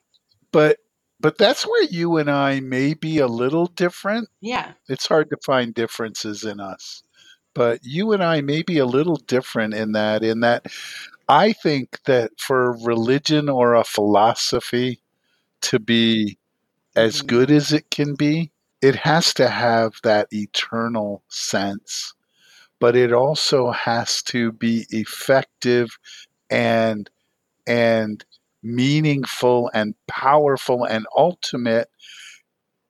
but 0.51 0.77
but 1.19 1.37
that's 1.37 1.65
where 1.67 1.83
you 1.83 2.17
and 2.17 2.29
I 2.31 2.59
may 2.61 2.93
be 2.95 3.19
a 3.19 3.27
little 3.27 3.67
different. 3.67 4.29
yeah 4.41 4.73
It's 4.89 5.07
hard 5.07 5.29
to 5.31 5.37
find 5.45 5.73
differences 5.73 6.43
in 6.45 6.59
us. 6.59 7.03
But 7.55 7.81
you 7.83 8.13
and 8.13 8.23
I 8.23 8.41
may 8.41 8.63
be 8.63 8.79
a 8.79 8.85
little 8.85 9.17
different 9.17 9.73
in 9.75 9.93
that 9.93 10.23
in 10.23 10.41
that 10.41 10.67
I 11.29 11.53
think 11.53 12.03
that 12.05 12.31
for 12.39 12.73
religion 12.83 13.49
or 13.49 13.75
a 13.75 13.85
philosophy 13.85 15.01
to 15.63 15.79
be 15.79 16.38
as 16.95 17.21
Mhm. 17.21 17.27
good 17.27 17.51
as 17.51 17.71
it 17.73 17.89
can 17.91 18.15
be, 18.15 18.51
it 18.81 18.95
has 18.95 19.33
to 19.35 19.49
have 19.49 19.93
that 20.03 20.27
eternal 20.31 21.23
sense, 21.29 22.13
but 22.79 22.95
it 22.95 23.11
also 23.13 23.71
has 23.71 24.23
to 24.23 24.51
be 24.53 24.85
effective 24.89 25.89
and 26.49 27.09
and 27.67 28.25
meaningful 28.63 29.69
and 29.73 29.95
powerful 30.07 30.83
and 30.85 31.05
ultimate 31.15 31.89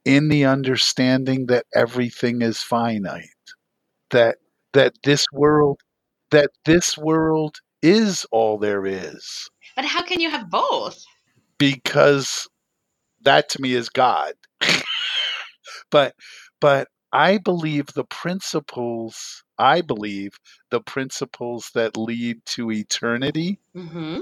in 0.06 0.30
the 0.30 0.46
understanding 0.46 1.48
that 1.48 1.66
everything 1.76 2.42
is 2.42 2.62
finite 2.62 3.30
that 4.12 4.38
that 4.74 4.94
this 5.04 5.26
world 5.34 5.80
that 6.32 6.50
this 6.66 6.98
world 6.98 7.60
is 7.82 8.26
all 8.32 8.58
there 8.58 8.86
is 8.86 9.50
but 9.76 9.86
how 9.86 10.02
can 10.02 10.20
you 10.20 10.30
have 10.30 10.50
both 10.50 11.04
because 11.58 12.48
that 13.22 13.50
to 13.50 13.62
me 13.62 13.74
is 13.74 13.90
God. 13.90 14.34
but 15.92 16.16
but 16.60 16.88
I 17.12 17.38
believe 17.38 17.88
the 17.88 18.06
principles 18.06 19.44
I 19.58 19.82
believe 19.82 20.40
the 20.70 20.82
principles 20.82 21.72
that 21.74 21.98
lead 21.98 22.46
to 22.46 22.72
eternity 22.72 23.60
mm-hmm. 23.76 24.22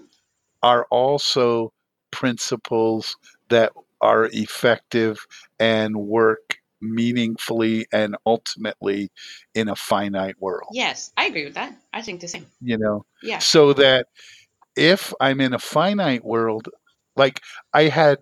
are 0.63 0.85
also 0.89 1.73
principles 2.11 3.17
that 3.49 3.71
are 4.01 4.29
effective 4.31 5.25
and 5.59 5.95
work 5.95 6.57
meaningfully 6.79 7.87
and 7.91 8.15
ultimately 8.25 9.09
in 9.55 9.67
a 9.67 9.75
finite 9.75 10.39
world. 10.39 10.69
yes 10.71 11.11
i 11.17 11.25
agree 11.25 11.43
with 11.45 11.55
that 11.55 11.75
i 11.91 12.03
think 12.03 12.21
the 12.21 12.27
same 12.27 12.45
You 12.61 12.77
know, 12.77 13.05
yeah 13.23 13.39
so 13.39 13.73
that 13.73 14.07
if 14.77 15.13
I'm 15.19 15.41
in 15.41 15.53
a 15.53 15.59
finite 15.59 16.23
world, 16.23 16.69
like 17.15 17.41
I 17.73 17.83
had, 17.83 18.19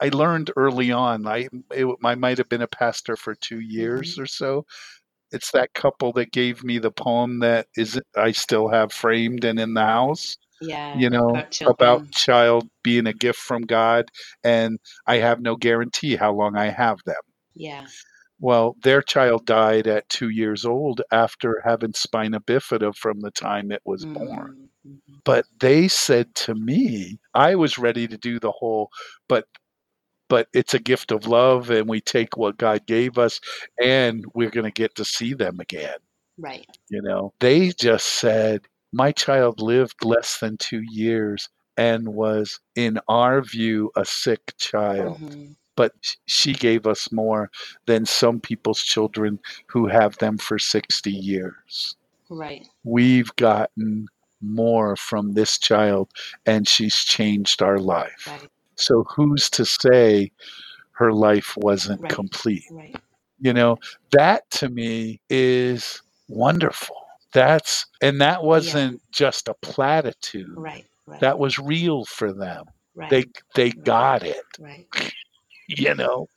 I, 0.00 0.08
learned 0.10 0.50
early 0.56 0.92
on. 0.92 1.26
I 1.26 1.48
it, 1.72 1.86
I 2.04 2.14
might 2.14 2.38
have 2.38 2.48
been 2.48 2.62
a 2.62 2.66
pastor 2.68 3.16
for 3.16 3.34
two 3.34 3.60
years 3.60 4.18
or 4.18 4.26
so. 4.26 4.64
It's 5.32 5.52
that 5.52 5.74
couple 5.74 6.12
that 6.14 6.32
gave 6.32 6.64
me 6.64 6.78
the 6.78 6.92
poem 6.92 7.40
that 7.40 7.68
is 7.76 8.00
I 8.16 8.32
still 8.32 8.68
have 8.68 8.92
framed 8.92 9.44
and 9.44 9.60
in 9.60 9.74
the 9.74 9.82
house. 9.86 10.36
yeah 10.60 10.94
You 10.98 11.10
know 11.10 11.30
about 11.30 11.46
about 11.66 12.10
child 12.12 12.68
being 12.84 13.06
a 13.06 13.12
gift 13.14 13.38
from 13.40 13.62
God, 13.62 14.06
and 14.44 14.78
I 15.06 15.16
have 15.18 15.40
no 15.40 15.56
guarantee 15.56 16.16
how 16.16 16.32
long 16.34 16.56
I 16.56 16.66
have 16.70 16.98
them. 17.06 17.22
yeah 17.54 17.86
Well, 18.40 18.76
their 18.82 19.02
child 19.02 19.46
died 19.46 19.86
at 19.86 20.08
two 20.08 20.28
years 20.28 20.64
old 20.64 21.02
after 21.12 21.60
having 21.64 21.92
spina 21.94 22.40
bifida 22.40 22.94
from 22.94 23.20
the 23.20 23.30
time 23.30 23.70
it 23.72 23.82
was 23.84 24.06
born 24.06 24.50
Mhm. 24.86 25.22
but 25.24 25.46
they 25.60 25.88
said 25.88 26.34
to 26.36 26.54
me 26.54 27.18
i 27.34 27.54
was 27.54 27.78
ready 27.78 28.06
to 28.08 28.18
do 28.18 28.38
the 28.40 28.52
whole 28.52 28.90
but 29.28 29.46
but 30.28 30.48
it's 30.52 30.74
a 30.74 30.78
gift 30.78 31.10
of 31.12 31.26
love 31.26 31.70
and 31.70 31.88
we 31.88 32.00
take 32.00 32.36
what 32.36 32.56
god 32.58 32.86
gave 32.86 33.18
us 33.18 33.40
and 33.82 34.24
we're 34.34 34.50
going 34.50 34.64
to 34.64 34.70
get 34.82 34.94
to 34.96 35.04
see 35.04 35.34
them 35.34 35.60
again. 35.60 35.98
Right. 36.38 36.66
You 36.90 37.02
know 37.02 37.32
they 37.40 37.70
just 37.70 38.06
said 38.06 38.62
my 38.92 39.12
child 39.12 39.60
lived 39.60 40.04
less 40.04 40.38
than 40.38 40.56
2 40.58 40.82
years 40.90 41.48
and 41.76 42.08
was 42.14 42.60
in 42.76 42.98
our 43.08 43.42
view 43.42 43.90
a 43.96 44.04
sick 44.04 44.54
child. 44.58 45.18
Mhm. 45.20 45.56
but 45.76 45.92
she 46.26 46.52
gave 46.52 46.86
us 46.86 47.10
more 47.10 47.50
than 47.86 48.06
some 48.06 48.38
people's 48.40 48.80
children 48.82 49.40
who 49.66 49.88
have 49.88 50.16
them 50.18 50.38
for 50.38 50.56
60 50.56 51.10
years. 51.10 51.96
Right. 52.30 52.64
We've 52.84 53.34
gotten 53.36 54.06
more 54.40 54.94
from 54.96 55.32
this 55.32 55.58
child 55.58 56.10
and 56.46 56.68
she's 56.68 56.94
changed 56.96 57.60
our 57.62 57.78
life. 57.78 58.26
right 58.28 58.48
So 58.76 59.04
who's 59.04 59.48
to 59.50 59.64
say 59.64 60.30
her 60.92 61.12
life 61.12 61.56
wasn't 61.56 62.00
Right. 62.02 62.12
complete? 62.12 62.64
right 62.70 62.94
You 63.40 63.52
know, 63.52 63.78
that 64.12 64.48
to 64.52 64.68
me 64.68 65.20
is 65.28 66.00
wonderful. 66.28 66.96
That's 67.32 67.86
and 68.00 68.20
that 68.20 68.44
wasn't 68.44 69.02
just 69.10 69.48
a 69.48 69.54
platitude. 69.54 70.54
right 70.56 70.86
right 71.06 71.20
That 71.20 71.38
was 71.38 71.58
real 71.58 72.04
for 72.04 72.32
them. 72.32 72.64
right 72.94 73.10
They 73.10 73.24
they 73.54 73.70
got 73.70 74.22
it, 74.22 74.44
right 74.58 74.86
you 75.68 75.94
know. 75.94 76.28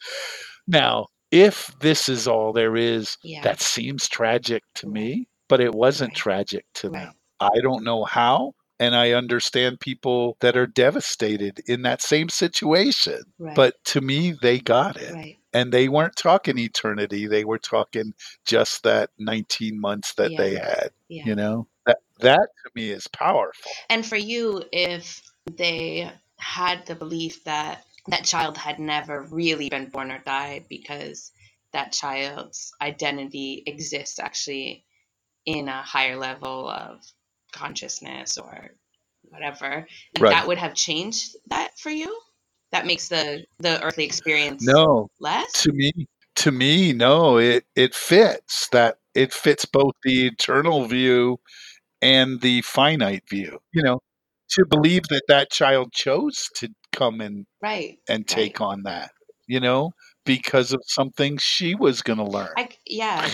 Now, 0.68 1.08
if 1.32 1.72
this 1.80 2.10
is 2.10 2.28
all 2.28 2.52
there 2.52 2.76
is, 2.76 3.18
yeah 3.24 3.42
that 3.44 3.62
seems 3.62 4.10
tragic 4.10 4.64
to 4.76 4.88
me, 4.88 5.28
but 5.48 5.62
it 5.62 5.74
wasn't 5.74 6.16
tragic 6.16 6.66
to 6.76 6.90
them. 6.90 7.14
I 7.40 7.60
don't 7.62 7.84
know 7.84 8.04
how. 8.04 8.54
And 8.80 8.96
I 8.96 9.12
understand 9.12 9.80
people 9.80 10.38
that 10.40 10.56
are 10.56 10.68
devastated 10.68 11.62
in 11.68 11.82
that 11.82 12.02
same 12.02 12.30
situation. 12.30 13.22
right 13.40 13.56
But 13.56 13.84
to 13.86 14.02
me, 14.02 14.34
they 14.42 14.60
got 14.60 14.98
it. 14.98 15.14
right 15.14 15.38
And 15.54 15.72
they 15.72 15.90
weren't 15.90 16.16
talking 16.16 16.60
eternity. 16.60 17.28
They 17.28 17.44
were 17.44 17.58
talking 17.58 18.14
just 18.46 18.84
that 18.84 19.10
19 19.18 19.80
months 19.80 20.14
that 20.16 20.32
they 20.38 20.56
had. 20.56 20.92
yeah 21.10 21.26
You 21.26 21.36
know, 21.36 21.68
that, 21.86 21.98
that 22.20 22.50
to 22.64 22.72
me 22.76 22.92
is 22.92 23.08
powerful. 23.08 23.72
And 23.90 24.06
for 24.06 24.18
you, 24.18 24.64
if 24.72 25.22
they 25.52 26.12
had 26.38 26.86
the 26.86 26.96
belief 26.96 27.44
that 27.46 27.84
that 28.08 28.24
child 28.24 28.58
had 28.58 28.80
never 28.80 29.24
really 29.24 29.70
been 29.70 29.90
born 29.90 30.12
or 30.12 30.20
died 30.20 30.66
because 30.70 31.32
that 31.74 31.92
child's 31.92 32.72
identity 32.82 33.64
exists 33.66 34.20
actually 34.20 34.86
in 35.46 35.68
a 35.68 35.82
higher 35.82 36.16
level 36.16 36.70
of 36.70 37.02
consciousness 37.58 38.38
or 38.38 38.72
whatever, 39.24 39.86
and 40.16 40.24
Right. 40.24 40.32
that 40.32 40.48
would 40.48 40.58
have 40.58 40.74
changed 40.76 41.36
that 41.48 41.78
for 41.80 41.90
you. 41.90 42.20
That 42.72 42.86
makes 42.86 43.08
the 43.08 43.46
the 43.60 43.82
earthly 43.84 44.04
experience 44.06 44.66
No, 44.66 45.10
less. 45.20 45.64
to 45.64 45.72
me, 45.72 45.92
to 46.38 46.52
me, 46.52 46.94
no, 46.94 47.38
it, 47.38 47.66
it 47.76 47.96
fits 47.96 48.68
that 48.70 48.98
it 49.16 49.34
fits 49.34 49.66
both 49.66 49.94
the 50.04 50.28
eternal 50.28 50.86
view 50.86 51.40
and 52.02 52.42
the 52.42 52.62
finite 52.62 53.24
view. 53.30 53.60
You 53.74 53.84
know, 53.84 54.00
to 54.52 54.66
believe 54.66 55.04
that 55.10 55.24
that 55.28 55.52
child 55.52 55.92
chose 55.94 56.50
to 56.56 56.70
come 56.92 57.22
and 57.22 57.46
Right. 57.62 58.00
and 58.08 58.28
take 58.28 58.62
on 58.62 58.84
that, 58.84 59.12
you 59.48 59.60
know, 59.60 59.92
because 60.26 60.74
of 60.74 60.82
something 60.86 61.38
she 61.38 61.74
was 61.76 62.02
going 62.02 62.20
to 62.20 62.26
learn. 62.26 62.50
I 62.58 62.70
yeah. 62.86 63.30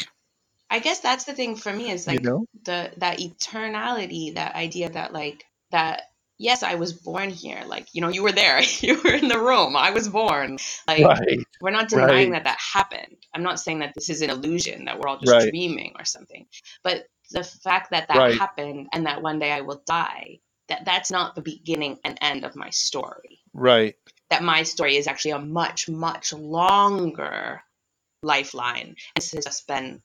I 0.74 0.80
guess 0.80 1.02
that's 1.02 1.26
the 1.26 1.34
thing 1.34 1.56
for 1.56 1.72
me 1.72 1.92
is 1.92 2.08
like 2.08 2.24
you 2.24 2.30
know, 2.30 2.46
the 2.64 2.92
that 2.98 3.20
eternality, 3.20 4.34
that 4.34 4.56
idea 4.56 4.90
that 4.90 5.14
like 5.14 5.46
that 5.70 6.02
yes, 6.40 6.64
I 6.64 6.76
was 6.76 6.94
born 6.94 7.30
here. 7.30 7.62
Like, 7.68 7.88
you 7.94 8.02
know, 8.02 8.10
you 8.10 8.24
were 8.24 8.32
there. 8.32 8.60
you 8.80 9.00
were 9.04 9.14
in 9.14 9.28
the 9.28 9.40
room. 9.40 9.76
I 9.78 9.92
was 9.92 10.10
born. 10.10 10.58
Like, 10.88 11.06
right. 11.06 11.40
we're 11.62 11.70
not 11.70 11.90
denying 11.90 12.32
right. 12.32 12.44
that 12.44 12.46
that 12.46 12.60
happened. 12.60 13.18
I'm 13.36 13.44
not 13.44 13.60
saying 13.60 13.80
that 13.80 13.94
this 13.94 14.10
is 14.10 14.24
an 14.24 14.32
illusion, 14.32 14.86
that 14.86 15.00
we're 15.00 15.08
all 15.08 15.20
just 15.20 15.32
right. 15.32 15.50
dreaming 15.50 15.94
or 15.98 16.06
something. 16.06 16.48
But 16.84 17.06
the 17.30 17.44
fact 17.44 17.92
that 17.92 18.08
that 18.08 18.34
happened 18.34 18.88
and 18.94 19.06
that 19.06 19.22
one 19.22 19.38
day 19.38 19.52
I 19.52 19.62
will 19.62 19.84
die, 19.86 20.40
that 20.70 20.86
that's 20.86 21.12
not 21.12 21.36
the 21.36 21.42
beginning 21.42 22.00
and 22.04 22.18
end 22.20 22.46
of 22.46 22.56
my 22.56 22.72
story. 22.72 23.42
Right. 23.54 23.96
That 24.32 24.42
my 24.42 24.64
story 24.64 24.96
is 24.96 25.06
actually 25.06 25.32
a 25.32 25.40
much, 25.40 25.88
much 25.88 26.34
longer 26.34 27.62
lifeline. 28.24 28.96
This 29.16 29.34
has 29.34 29.46
just 29.46 29.68
been 29.68 30.02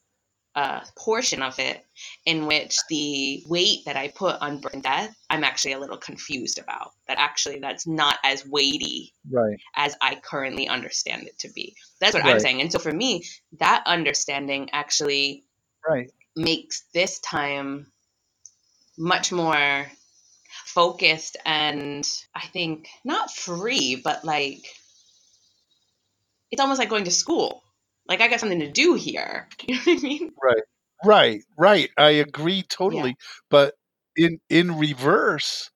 a 0.59 0.83
portion 0.97 1.41
of 1.41 1.57
it 1.61 1.85
in 2.27 2.47
which 2.47 2.77
the 2.89 3.45
weight 3.47 3.85
that 3.87 3.97
I 3.97 4.09
put 4.09 4.41
on 4.41 4.61
birth 4.61 4.75
and 4.75 4.83
death, 4.83 5.15
I'm 5.31 5.45
actually 5.45 5.75
a 5.75 5.79
little 5.79 5.97
confused 5.97 6.59
about. 6.59 6.91
That 7.07 7.19
actually 7.19 7.61
that's 7.61 7.87
not 7.87 8.19
as 8.25 8.45
weighty 8.45 9.15
right. 9.31 9.57
as 9.77 9.95
I 10.01 10.17
currently 10.17 10.67
understand 10.67 11.29
it 11.29 11.39
to 11.41 11.53
be. 11.53 11.77
That's 12.01 12.15
what 12.15 12.25
right. 12.25 12.35
I'm 12.35 12.41
saying. 12.41 12.61
And 12.61 12.73
so 12.73 12.81
for 12.81 12.93
me, 12.93 13.25
that 13.61 13.85
understanding 13.87 14.69
actually 14.73 15.45
right. 15.89 16.11
makes 16.35 16.83
this 16.93 17.21
time 17.21 17.93
much 18.99 19.31
more 19.31 19.87
focused 20.65 21.37
and 21.47 22.05
I 22.35 22.47
think 22.47 22.89
not 23.05 23.31
free, 23.31 24.01
but 24.03 24.25
like 24.25 24.67
it's 26.51 26.61
almost 26.61 26.81
like 26.81 26.89
going 26.89 27.05
to 27.05 27.13
school 27.13 27.63
like 28.09 28.21
I 28.21 28.29
got 28.29 28.41
something 28.41 28.61
to 28.61 28.71
do 28.71 28.95
here. 28.95 29.49
You 29.69 29.75
know 29.75 29.81
what 29.85 29.99
I 29.99 30.03
mean? 30.03 30.31
Right. 30.43 30.63
Right. 31.05 31.43
Right. 31.57 31.91
I 31.97 32.11
agree 32.11 32.63
totally. 32.63 33.11
Yeah. 33.11 33.15
But 33.51 33.75
in 34.17 34.41
in 34.49 34.79
reverse, 34.79 35.71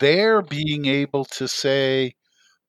they're 0.00 0.42
being 0.42 0.86
able 0.86 1.24
to 1.26 1.46
say 1.46 2.14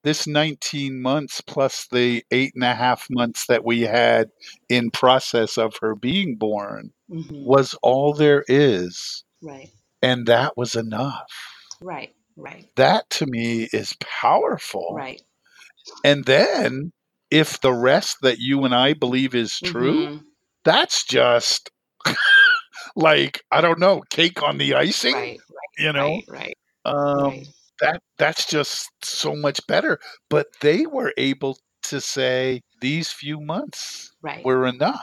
this 0.04 0.28
19 0.28 1.02
months 1.02 1.42
plus 1.42 1.88
the 1.92 2.24
eight 2.30 2.52
and 2.56 2.64
a 2.64 2.76
half 2.76 3.08
months 3.10 3.48
that 3.48 3.64
we 3.64 3.82
had 3.82 4.30
in 4.70 4.92
process 4.92 5.58
of 5.58 5.74
her 5.82 5.96
being 5.96 6.36
born 6.36 6.92
mm-hmm. 7.10 7.46
was 7.46 7.74
all 7.82 8.14
there 8.14 8.44
is. 8.48 9.24
Right. 9.42 9.70
And 10.02 10.28
that 10.28 10.58
was 10.58 10.76
enough. 10.76 11.32
Right. 11.82 12.14
Right. 12.36 12.68
That 12.76 13.10
to 13.12 13.26
me 13.26 13.70
is 13.72 13.96
powerful. 14.02 14.94
Right. 14.94 15.22
And 16.04 16.26
then 16.26 16.92
if 17.34 17.60
the 17.62 17.74
rest 17.74 18.18
that 18.22 18.38
you 18.38 18.64
and 18.64 18.76
I 18.76 18.94
believe 18.94 19.34
is 19.34 19.60
true, 19.60 20.08
mm-hmm. 20.08 20.18
that's 20.64 21.04
just 21.04 21.72
like 22.96 23.42
I 23.52 23.60
don't 23.60 23.80
know, 23.80 24.04
cake 24.12 24.44
on 24.44 24.60
the 24.60 24.76
icing. 24.76 25.16
Right, 25.16 25.40
right, 25.50 25.86
you 25.86 25.92
know, 25.92 26.22
right, 26.30 26.58
um. 26.86 27.44
That 27.82 28.04
that's 28.20 28.46
just 28.46 28.88
so 29.04 29.36
much 29.36 29.60
better. 29.68 30.00
But 30.30 30.46
they 30.62 30.86
were 30.86 31.12
able 31.18 31.58
to 31.86 32.00
say 32.00 32.62
these 32.80 33.12
few 33.12 33.42
months 33.42 34.16
right. 34.22 34.46
were 34.46 34.68
enough 34.68 35.02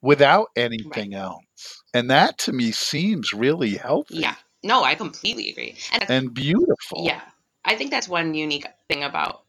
without 0.00 0.48
anything 0.56 1.14
else, 1.14 1.44
and 1.92 2.10
that 2.10 2.38
to 2.38 2.52
me 2.52 2.72
seems 2.72 3.34
really 3.34 3.74
healthy. 3.76 4.16
Yeah, 4.16 4.34
no, 4.64 4.82
I 4.82 4.94
completely 4.94 5.50
agree, 5.50 5.76
and, 5.92 6.10
and 6.10 6.34
beautiful. 6.34 7.04
Yeah, 7.04 7.20
I 7.66 7.76
think 7.76 7.90
that's 7.90 8.08
one 8.08 8.34
unique 8.34 8.66
thing 8.88 9.04
about 9.04 9.42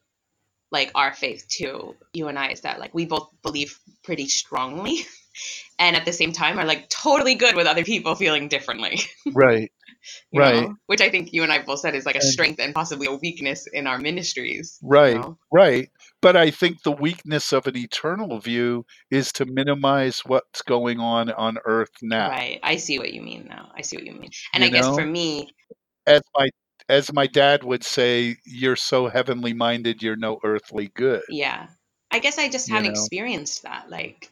like 0.71 0.91
our 0.95 1.13
faith 1.13 1.45
too, 1.47 1.95
you 2.13 2.27
and 2.27 2.39
I, 2.39 2.49
is 2.49 2.61
that 2.61 2.79
like 2.79 2.93
we 2.93 3.05
both 3.05 3.29
believe 3.43 3.77
pretty 4.03 4.27
strongly 4.27 5.05
and 5.79 5.95
at 5.95 6.05
the 6.05 6.13
same 6.13 6.31
time 6.31 6.59
are 6.59 6.65
like 6.65 6.89
totally 6.89 7.35
good 7.35 7.55
with 7.55 7.67
other 7.67 7.83
people 7.83 8.15
feeling 8.15 8.47
differently. 8.47 8.99
Right. 9.33 9.71
right. 10.35 10.63
Know? 10.63 10.75
Which 10.87 10.99
I 10.99 11.09
think 11.09 11.31
you 11.31 11.43
and 11.43 11.51
I 11.51 11.61
both 11.61 11.79
said 11.79 11.93
is 11.93 12.07
like 12.07 12.15
a 12.15 12.21
strength 12.21 12.59
and 12.59 12.73
possibly 12.73 13.05
a 13.05 13.13
weakness 13.13 13.67
in 13.71 13.85
our 13.85 13.99
ministries. 13.99 14.79
Right. 14.81 15.13
You 15.13 15.19
know? 15.19 15.37
Right. 15.51 15.89
But 16.21 16.35
I 16.35 16.49
think 16.49 16.81
the 16.81 16.91
weakness 16.91 17.53
of 17.53 17.67
an 17.67 17.77
eternal 17.77 18.39
view 18.39 18.85
is 19.11 19.31
to 19.33 19.45
minimize 19.45 20.19
what's 20.25 20.63
going 20.63 20.99
on 20.99 21.31
on 21.31 21.59
earth 21.65 21.91
now. 22.01 22.29
Right. 22.29 22.59
I 22.63 22.77
see 22.77 22.97
what 22.97 23.13
you 23.13 23.21
mean 23.21 23.45
now. 23.47 23.71
I 23.77 23.81
see 23.81 23.97
what 23.97 24.05
you 24.05 24.13
mean. 24.13 24.31
And 24.53 24.63
you 24.63 24.69
I 24.69 24.71
know? 24.71 24.87
guess 24.87 24.95
for 24.95 25.05
me, 25.05 25.49
as 26.07 26.21
my 26.35 26.49
as 26.91 27.13
my 27.13 27.25
dad 27.25 27.63
would 27.63 27.83
say, 27.83 28.35
you're 28.45 28.75
so 28.75 29.07
heavenly 29.07 29.53
minded, 29.53 30.03
you're 30.03 30.17
no 30.17 30.39
earthly 30.43 30.91
good. 30.93 31.23
Yeah. 31.29 31.67
I 32.11 32.19
guess 32.19 32.37
I 32.37 32.49
just 32.49 32.69
haven't 32.69 32.85
you 32.85 32.91
know? 32.91 32.99
experienced 32.99 33.63
that. 33.63 33.89
Like, 33.89 34.29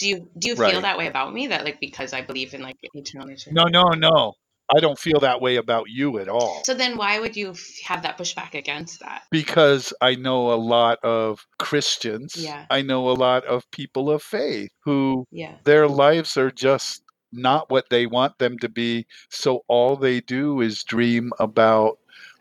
do 0.00 0.08
you 0.08 0.28
do 0.36 0.48
you 0.48 0.54
right. 0.56 0.72
feel 0.72 0.80
that 0.80 0.98
way 0.98 1.06
about 1.06 1.32
me? 1.32 1.46
That 1.46 1.64
like 1.64 1.78
because 1.78 2.12
I 2.12 2.22
believe 2.22 2.52
in 2.52 2.62
like 2.62 2.76
eternal 2.94 3.28
nature? 3.28 3.52
No, 3.52 3.64
no, 3.64 3.90
no. 3.90 4.34
I 4.74 4.80
don't 4.80 4.98
feel 4.98 5.20
that 5.20 5.40
way 5.40 5.56
about 5.56 5.86
you 5.88 6.18
at 6.18 6.28
all. 6.28 6.62
So 6.64 6.74
then 6.74 6.96
why 6.96 7.18
would 7.18 7.36
you 7.36 7.54
have 7.84 8.02
that 8.02 8.16
pushback 8.18 8.54
against 8.54 9.00
that? 9.00 9.22
Because 9.30 9.92
I 10.00 10.14
know 10.14 10.52
a 10.52 10.54
lot 10.54 10.98
of 11.02 11.44
Christians. 11.58 12.36
Yeah. 12.36 12.66
I 12.70 12.82
know 12.82 13.08
a 13.10 13.12
lot 13.12 13.44
of 13.46 13.68
people 13.72 14.10
of 14.10 14.22
faith 14.22 14.70
who 14.84 15.26
yeah. 15.32 15.56
their 15.64 15.88
lives 15.88 16.36
are 16.36 16.52
just 16.52 17.02
not 17.32 17.70
what 17.70 17.90
they 17.90 18.06
want 18.06 18.38
them 18.38 18.58
to 18.58 18.68
be. 18.68 19.06
So 19.30 19.62
all 19.68 19.96
they 19.96 20.20
do 20.20 20.60
is 20.60 20.84
dream 20.84 21.32
about 21.38 21.98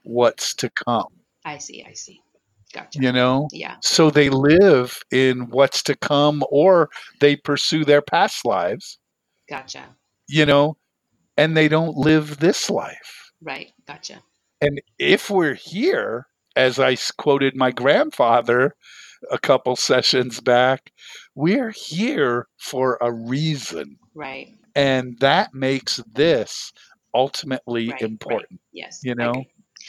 what's 0.10 0.54
to 0.56 0.70
come. 0.70 1.08
I 1.46 1.58
see. 1.58 1.86
I 1.88 1.94
see. 1.94 2.22
Gotcha. 2.74 3.00
You 3.00 3.12
know? 3.12 3.48
Yeah. 3.52 3.78
So 3.82 4.10
they 4.10 4.30
live 4.30 5.00
in 5.12 5.50
what's 5.50 5.82
to 5.84 5.96
come 5.96 6.44
or 6.50 6.90
they 7.20 7.36
pursue 7.36 7.86
their 7.86 8.02
past 8.02 8.46
lives. 8.46 9.00
Gotcha. 9.50 9.86
You 10.28 10.46
know, 10.46 10.78
and 11.38 11.56
they 11.58 11.68
don't 11.68 11.98
live 11.98 12.40
this 12.40 12.70
life. 12.70 13.32
Right. 13.42 13.72
Gotcha. 13.88 14.22
And 14.62 14.82
if 15.00 15.30
we're 15.30 15.56
here, 15.56 16.28
as 16.56 16.80
I 16.80 16.98
quoted 17.18 17.56
my 17.56 17.72
grandfather 17.72 18.76
a 19.32 19.40
couple 19.40 19.76
sessions 19.76 20.40
back, 20.40 20.92
we're 21.36 21.72
here 21.72 22.48
for 22.58 22.98
a 23.02 23.12
reason. 23.12 23.98
Right. 24.14 24.56
And 24.76 25.18
that 25.20 25.54
makes 25.54 26.02
this 26.14 26.74
ultimately 27.14 27.90
right, 27.90 28.02
important. 28.02 28.52
Right. 28.52 28.60
Yes. 28.74 29.00
You 29.04 29.16
know? 29.16 29.34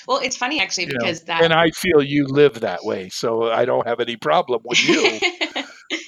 Well, 0.07 0.19
it's 0.19 0.37
funny 0.37 0.61
actually 0.61 0.85
you 0.87 0.99
because 0.99 1.21
know, 1.23 1.35
that. 1.35 1.45
And 1.45 1.53
I 1.53 1.71
feel 1.71 2.03
you 2.03 2.27
live 2.27 2.61
that 2.61 2.85
way, 2.85 3.09
so 3.09 3.51
I 3.51 3.65
don't 3.65 3.87
have 3.87 4.01
any 4.01 4.17
problem 4.17 4.63
with 4.65 4.83
you. 4.87 4.95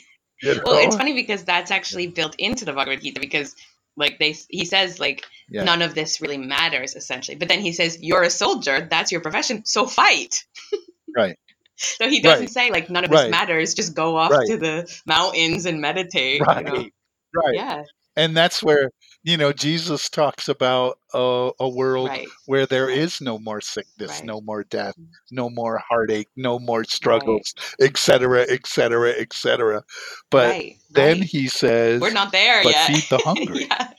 you 0.43 0.55
know? 0.55 0.63
Well, 0.65 0.87
it's 0.87 0.97
funny 0.97 1.15
because 1.15 1.45
that's 1.45 1.71
actually 1.71 2.07
built 2.09 2.35
into 2.39 2.65
the 2.65 2.73
Bhagavad 2.73 3.03
Gita 3.03 3.21
because, 3.21 3.55
like, 3.97 4.19
they 4.19 4.35
he 4.49 4.65
says 4.65 4.99
like 4.99 5.25
yeah. 5.49 5.65
none 5.65 5.83
of 5.83 5.95
this 5.95 6.21
really 6.21 6.39
matters 6.39 6.95
essentially, 6.95 7.37
but 7.37 7.49
then 7.49 7.61
he 7.61 7.73
says 7.73 7.99
you're 8.01 8.23
a 8.23 8.31
soldier, 8.31 8.87
that's 8.91 9.13
your 9.13 9.21
profession, 9.21 9.65
so 9.65 9.87
fight. 9.87 10.45
right. 11.17 11.37
So 11.77 12.09
he 12.09 12.21
doesn't 12.21 12.41
right. 12.41 12.51
say 12.51 12.71
like 12.71 12.91
none 12.91 13.05
of 13.05 13.11
right. 13.11 13.25
this 13.25 13.31
matters, 13.31 13.75
just 13.75 13.95
go 13.95 14.17
off 14.17 14.31
right. 14.31 14.47
to 14.47 14.57
the 14.57 15.01
mountains 15.07 15.67
and 15.67 15.81
meditate. 15.81 16.41
Right. 16.41 16.67
You 16.67 16.73
know? 16.73 16.89
Right. 17.35 17.55
Yeah 17.55 17.83
and 18.17 18.37
that's 18.37 18.63
where 18.63 18.91
you 19.23 19.37
know 19.37 19.53
jesus 19.53 20.09
talks 20.09 20.49
about 20.49 20.99
a, 21.15 21.51
a 21.61 21.69
world 21.69 22.09
right. 22.09 22.29
where 22.47 22.67
there 22.67 22.87
right. 22.87 22.99
is 22.99 23.21
no 23.21 23.39
more 23.39 23.61
sickness 23.61 24.11
right. 24.11 24.25
no 24.25 24.41
more 24.41 24.65
death 24.65 24.95
mm. 24.99 25.07
no 25.31 25.49
more 25.51 25.81
heartache 25.89 26.29
no 26.37 26.59
more 26.59 26.85
struggles 26.85 27.55
etc 27.81 28.45
etc 28.49 29.13
etc 29.13 29.83
but 30.31 30.63
then 30.91 31.21
he 31.21 31.49
says 31.49 32.01
we're 32.01 32.11
not 32.11 32.33
there 32.33 32.63
but 32.63 32.73
yet 32.73 32.87
feed 32.87 33.05
the 33.11 33.19
hungry 33.25 33.67
yeah. 33.69 33.91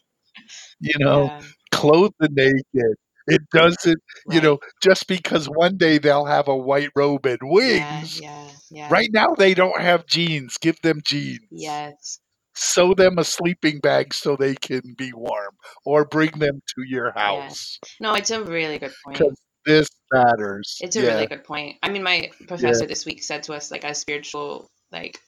you 0.80 0.94
know 1.00 1.26
yeah. 1.26 1.42
clothe 1.72 2.12
the 2.20 2.30
naked 2.30 2.96
it 3.28 3.42
doesn't 3.52 4.02
you 4.30 4.42
know 4.42 4.60
just 4.82 5.08
because 5.08 5.46
one 5.46 5.78
day 5.78 5.98
they'll 5.98 6.26
have 6.26 6.48
a 6.48 6.56
white 6.56 6.90
robe 6.96 7.26
and 7.26 7.40
wings 7.42 8.22
yeah, 8.70 8.90
right 8.90 9.10
now 9.14 9.34
they 9.38 9.54
don't 9.54 9.80
have 9.80 10.06
jeans 10.08 10.58
give 10.60 10.80
them 10.82 11.00
jeans 11.06 11.40
yes 11.52 12.20
sew 12.56 12.94
them 12.94 13.18
a 13.18 13.24
sleeping 13.24 13.80
bag 13.80 14.14
so 14.14 14.36
they 14.36 14.56
can 14.56 14.82
be 14.98 15.12
warm 15.14 15.56
or 15.86 16.06
bring 16.06 16.32
them 16.40 16.62
to 16.76 16.84
your 16.88 17.12
house. 17.12 17.80
Yeah. 18.00 18.08
No, 18.08 18.14
it's 18.16 18.32
a 18.32 18.44
really 18.44 18.80
good 18.80 18.94
point. 19.04 19.18
Because 19.18 19.38
This 19.66 19.90
matters. 20.12 20.78
It's 20.82 20.96
a 20.96 21.02
yeah. 21.02 21.14
really 21.14 21.28
good 21.28 21.44
point. 21.44 21.78
I 21.82 21.90
mean, 21.90 22.04
my 22.04 22.30
professor 22.48 22.84
yeah. 22.84 22.88
this 22.88 23.06
week 23.06 23.24
said 23.24 23.44
to 23.44 23.54
us, 23.54 23.72
like, 23.72 23.86
as 23.86 24.00
spiritual 24.00 24.70
like 24.92 25.20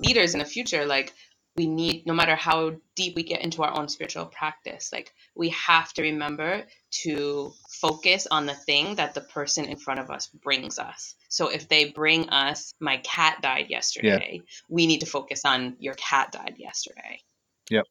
leaders 0.00 0.34
in 0.34 0.40
the 0.40 0.44
future, 0.44 0.84
like 0.84 1.14
we 1.58 1.66
need 1.66 2.06
no 2.06 2.14
matter 2.14 2.36
how 2.36 2.72
deep 2.94 3.16
we 3.16 3.22
get 3.24 3.42
into 3.42 3.62
our 3.62 3.76
own 3.76 3.88
spiritual 3.88 4.26
practice 4.26 4.90
like 4.92 5.12
we 5.34 5.48
have 5.50 5.92
to 5.92 6.02
remember 6.02 6.62
to 6.90 7.52
focus 7.80 8.28
on 8.30 8.46
the 8.46 8.54
thing 8.54 8.94
that 8.94 9.12
the 9.12 9.20
person 9.20 9.64
in 9.64 9.76
front 9.76 9.98
of 9.98 10.08
us 10.08 10.28
brings 10.28 10.78
us 10.78 11.16
so 11.28 11.48
if 11.48 11.68
they 11.68 11.90
bring 11.90 12.28
us 12.30 12.72
my 12.80 12.96
cat 12.98 13.40
died 13.42 13.66
yesterday 13.68 14.32
yeah. 14.34 14.40
we 14.68 14.86
need 14.86 15.00
to 15.00 15.06
focus 15.06 15.42
on 15.44 15.76
your 15.78 15.94
cat 15.94 16.32
died 16.32 16.54
yesterday 16.58 17.20
yep 17.70 17.84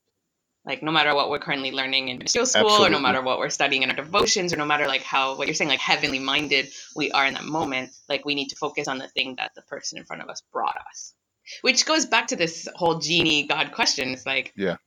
like 0.66 0.84
no 0.84 0.92
matter 0.92 1.16
what 1.16 1.30
we're 1.30 1.40
currently 1.40 1.72
learning 1.72 2.10
in 2.10 2.28
school 2.28 2.42
Absolutely. 2.42 2.88
or 2.88 2.90
no 2.90 3.00
matter 3.00 3.22
what 3.22 3.40
we're 3.40 3.50
studying 3.50 3.84
in 3.84 3.90
our 3.90 3.96
devotions 3.96 4.54
or 4.54 4.58
no 4.58 4.66
matter 4.66 4.88
like 4.88 5.04
how 5.04 5.38
what 5.38 5.48
you're 5.48 5.56
saying 5.56 5.70
like 5.70 5.80
heavenly 5.80 6.20
minded 6.20 6.68
we 6.96 7.12
are 7.12 7.26
in 7.26 7.34
that 7.34 7.46
moment 7.46 7.92
like 8.10 8.26
we 8.26 8.36
need 8.36 8.50
to 8.50 8.56
focus 8.56 8.88
on 8.88 8.98
the 8.98 9.08
thing 9.08 9.36
that 9.38 9.52
the 9.56 9.62
person 9.64 9.98
in 9.98 10.06
front 10.06 10.22
of 10.22 10.30
us 10.30 10.42
brought 10.52 10.78
us 10.90 11.14
which 11.62 11.86
goes 11.86 12.06
back 12.06 12.28
to 12.28 12.36
this 12.36 12.68
whole 12.76 13.00
genie 13.00 13.48
God 13.48 13.72
question. 13.72 14.10
It's 14.10 14.26
like, 14.26 14.54
yeah, 14.56 14.78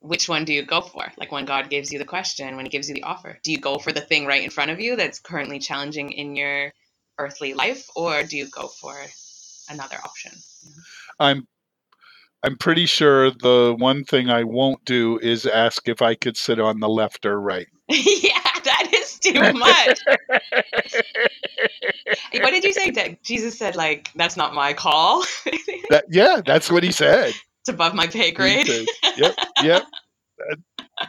which 0.00 0.28
one 0.28 0.44
do 0.44 0.52
you 0.52 0.64
go 0.64 0.80
for? 0.80 1.06
Like 1.16 1.32
when 1.32 1.44
God 1.44 1.70
gives 1.70 1.92
you 1.92 1.98
the 1.98 2.04
question, 2.04 2.56
when 2.56 2.66
He 2.66 2.70
gives 2.70 2.88
you 2.88 2.94
the 2.94 3.04
offer, 3.04 3.38
do 3.42 3.52
you 3.52 3.58
go 3.58 3.78
for 3.78 3.92
the 3.92 4.00
thing 4.00 4.26
right 4.26 4.42
in 4.42 4.50
front 4.50 4.70
of 4.70 4.80
you 4.80 4.96
that's 4.96 5.20
currently 5.20 5.58
challenging 5.58 6.12
in 6.12 6.36
your 6.36 6.72
earthly 7.18 7.54
life, 7.54 7.88
or 7.96 8.22
do 8.22 8.36
you 8.36 8.48
go 8.48 8.68
for 8.68 8.96
another 9.68 9.96
option? 10.04 10.32
I'm 11.18 11.46
I'm 12.44 12.58
pretty 12.58 12.84
sure 12.84 13.30
the 13.30 13.74
one 13.78 14.04
thing 14.04 14.28
I 14.28 14.44
won't 14.44 14.84
do 14.84 15.18
is 15.20 15.46
ask 15.46 15.88
if 15.88 16.02
I 16.02 16.14
could 16.14 16.36
sit 16.36 16.60
on 16.60 16.78
the 16.78 16.88
left 16.90 17.24
or 17.24 17.40
right. 17.40 17.66
yeah, 17.88 18.38
that 18.64 18.90
is 18.92 19.18
too 19.18 19.52
much. 19.54 19.98
what 22.34 22.50
did 22.50 22.64
you 22.64 22.74
say? 22.74 22.90
That 22.90 23.22
Jesus 23.22 23.58
said, 23.58 23.76
like, 23.76 24.10
that's 24.14 24.36
not 24.36 24.52
my 24.52 24.74
call. 24.74 25.24
that, 25.88 26.04
yeah, 26.10 26.42
that's 26.44 26.70
what 26.70 26.82
he 26.82 26.92
said. 26.92 27.32
It's 27.66 27.70
above 27.70 27.94
my 27.94 28.06
pay 28.06 28.30
grade. 28.30 28.66
Said, 28.66 28.84
yep, 29.16 29.36
yep. 29.62 29.86
That, 30.36 30.58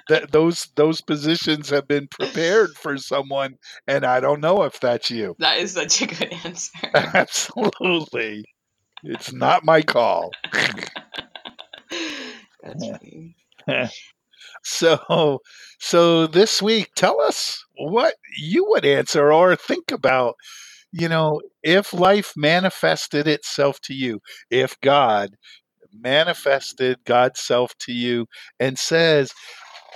that, 0.09 0.31
those 0.31 0.67
those 0.75 1.01
positions 1.01 1.69
have 1.69 1.88
been 1.88 2.07
prepared 2.07 2.75
for 2.75 2.97
someone, 2.97 3.55
and 3.88 4.05
I 4.05 4.19
don't 4.19 4.41
know 4.41 4.63
if 4.63 4.79
that's 4.79 5.11
you. 5.11 5.36
That 5.39 5.57
is 5.59 5.73
such 5.73 6.01
a 6.01 6.07
good 6.07 6.33
answer. 6.43 6.71
Absolutely, 6.93 8.45
it's 9.03 9.31
not 9.31 9.63
my 9.63 9.81
call. 9.81 10.31
That's 12.65 12.88
funny. 12.88 13.36
so, 14.63 15.39
so 15.79 16.27
this 16.27 16.61
week, 16.61 16.89
tell 16.95 17.21
us 17.21 17.63
what 17.77 18.15
you 18.38 18.65
would 18.69 18.86
answer 18.86 19.31
or 19.31 19.55
think 19.55 19.91
about. 19.91 20.36
You 20.91 21.09
know, 21.09 21.41
if 21.61 21.93
life 21.93 22.33
manifested 22.38 23.27
itself 23.27 23.81
to 23.81 23.93
you, 23.93 24.21
if 24.49 24.79
God 24.81 25.31
manifested 25.93 26.97
God's 27.05 27.39
self 27.39 27.77
to 27.79 27.91
you 27.91 28.27
and 28.59 28.77
says, 28.79 29.33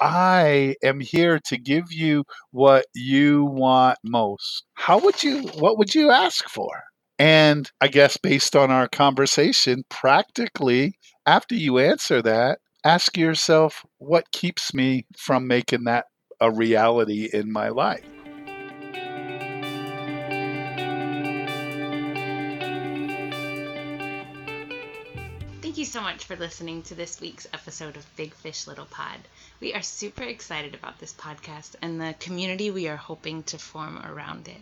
I 0.01 0.75
am 0.83 0.99
here 0.99 1.39
to 1.45 1.57
give 1.57 1.91
you 1.91 2.23
what 2.51 2.85
you 2.93 3.45
want 3.45 3.97
most. 4.03 4.63
How 4.73 4.97
would 4.99 5.23
you, 5.23 5.43
what 5.57 5.77
would 5.77 5.93
you 5.93 6.09
ask 6.09 6.47
for? 6.49 6.69
And 7.17 7.69
I 7.81 7.89
guess 7.89 8.15
based 8.17 8.55
on 8.55 8.71
our 8.71 8.87
conversation, 8.87 9.83
practically 9.89 10.97
after 11.25 11.55
you 11.55 11.79
answer 11.79 12.21
that, 12.21 12.59
ask 12.85 13.17
yourself 13.17 13.85
what 13.97 14.31
keeps 14.31 14.73
me 14.73 15.05
from 15.17 15.47
making 15.47 15.83
that 15.83 16.05
a 16.39 16.49
reality 16.49 17.29
in 17.31 17.51
my 17.51 17.69
life. 17.69 18.18
Much 26.19 26.25
for 26.25 26.35
listening 26.35 26.81
to 26.81 26.95
this 26.95 27.21
week's 27.21 27.47
episode 27.53 27.95
of 27.95 28.15
Big 28.17 28.33
Fish 28.33 28.67
Little 28.67 28.85
Pod. 28.87 29.19
We 29.61 29.73
are 29.73 29.81
super 29.81 30.23
excited 30.23 30.75
about 30.75 30.99
this 30.99 31.13
podcast 31.13 31.75
and 31.81 32.01
the 32.01 32.13
community 32.19 32.71
we 32.71 32.89
are 32.89 32.97
hoping 32.97 33.43
to 33.43 33.57
form 33.57 33.97
around 33.99 34.49
it. 34.49 34.61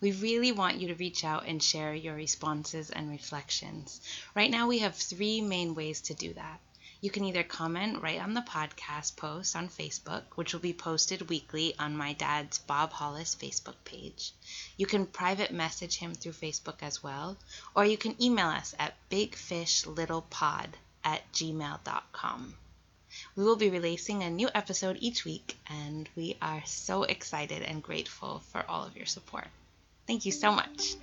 We 0.00 0.12
really 0.12 0.52
want 0.52 0.76
you 0.76 0.86
to 0.88 0.94
reach 0.94 1.24
out 1.24 1.44
and 1.44 1.60
share 1.60 1.92
your 1.92 2.14
responses 2.14 2.90
and 2.90 3.10
reflections. 3.10 4.00
Right 4.36 4.48
now, 4.48 4.68
we 4.68 4.78
have 4.78 4.94
three 4.94 5.40
main 5.40 5.74
ways 5.74 6.02
to 6.02 6.14
do 6.14 6.34
that. 6.34 6.60
You 7.00 7.10
can 7.10 7.24
either 7.24 7.42
comment 7.42 8.00
right 8.00 8.20
on 8.20 8.34
the 8.34 8.40
podcast 8.42 9.16
post 9.16 9.56
on 9.56 9.70
Facebook, 9.70 10.22
which 10.36 10.52
will 10.52 10.60
be 10.60 10.72
posted 10.72 11.28
weekly 11.28 11.74
on 11.80 11.96
my 11.96 12.12
dad's 12.12 12.60
Bob 12.60 12.92
Hollis 12.92 13.34
Facebook 13.34 13.74
page. 13.84 14.30
You 14.76 14.86
can 14.86 15.06
private 15.06 15.50
message 15.50 15.96
him 15.96 16.14
through 16.14 16.34
Facebook 16.34 16.80
as 16.80 17.02
well, 17.02 17.38
or 17.74 17.84
you 17.84 17.96
can 17.96 18.22
email 18.22 18.46
us 18.46 18.72
at 18.78 18.94
bigfishlittlepod 19.10 20.74
at 21.04 21.20
gmail.com. 21.32 22.54
We 23.36 23.44
will 23.44 23.56
be 23.56 23.70
releasing 23.70 24.22
a 24.22 24.30
new 24.30 24.48
episode 24.54 24.96
each 25.00 25.24
week, 25.24 25.56
and 25.68 26.08
we 26.16 26.36
are 26.40 26.62
so 26.64 27.02
excited 27.02 27.62
and 27.62 27.82
grateful 27.82 28.40
for 28.50 28.64
all 28.68 28.84
of 28.86 28.96
your 28.96 29.06
support. 29.06 29.48
Thank 30.06 30.24
you 30.24 30.32
so 30.32 30.50
much. 30.52 30.96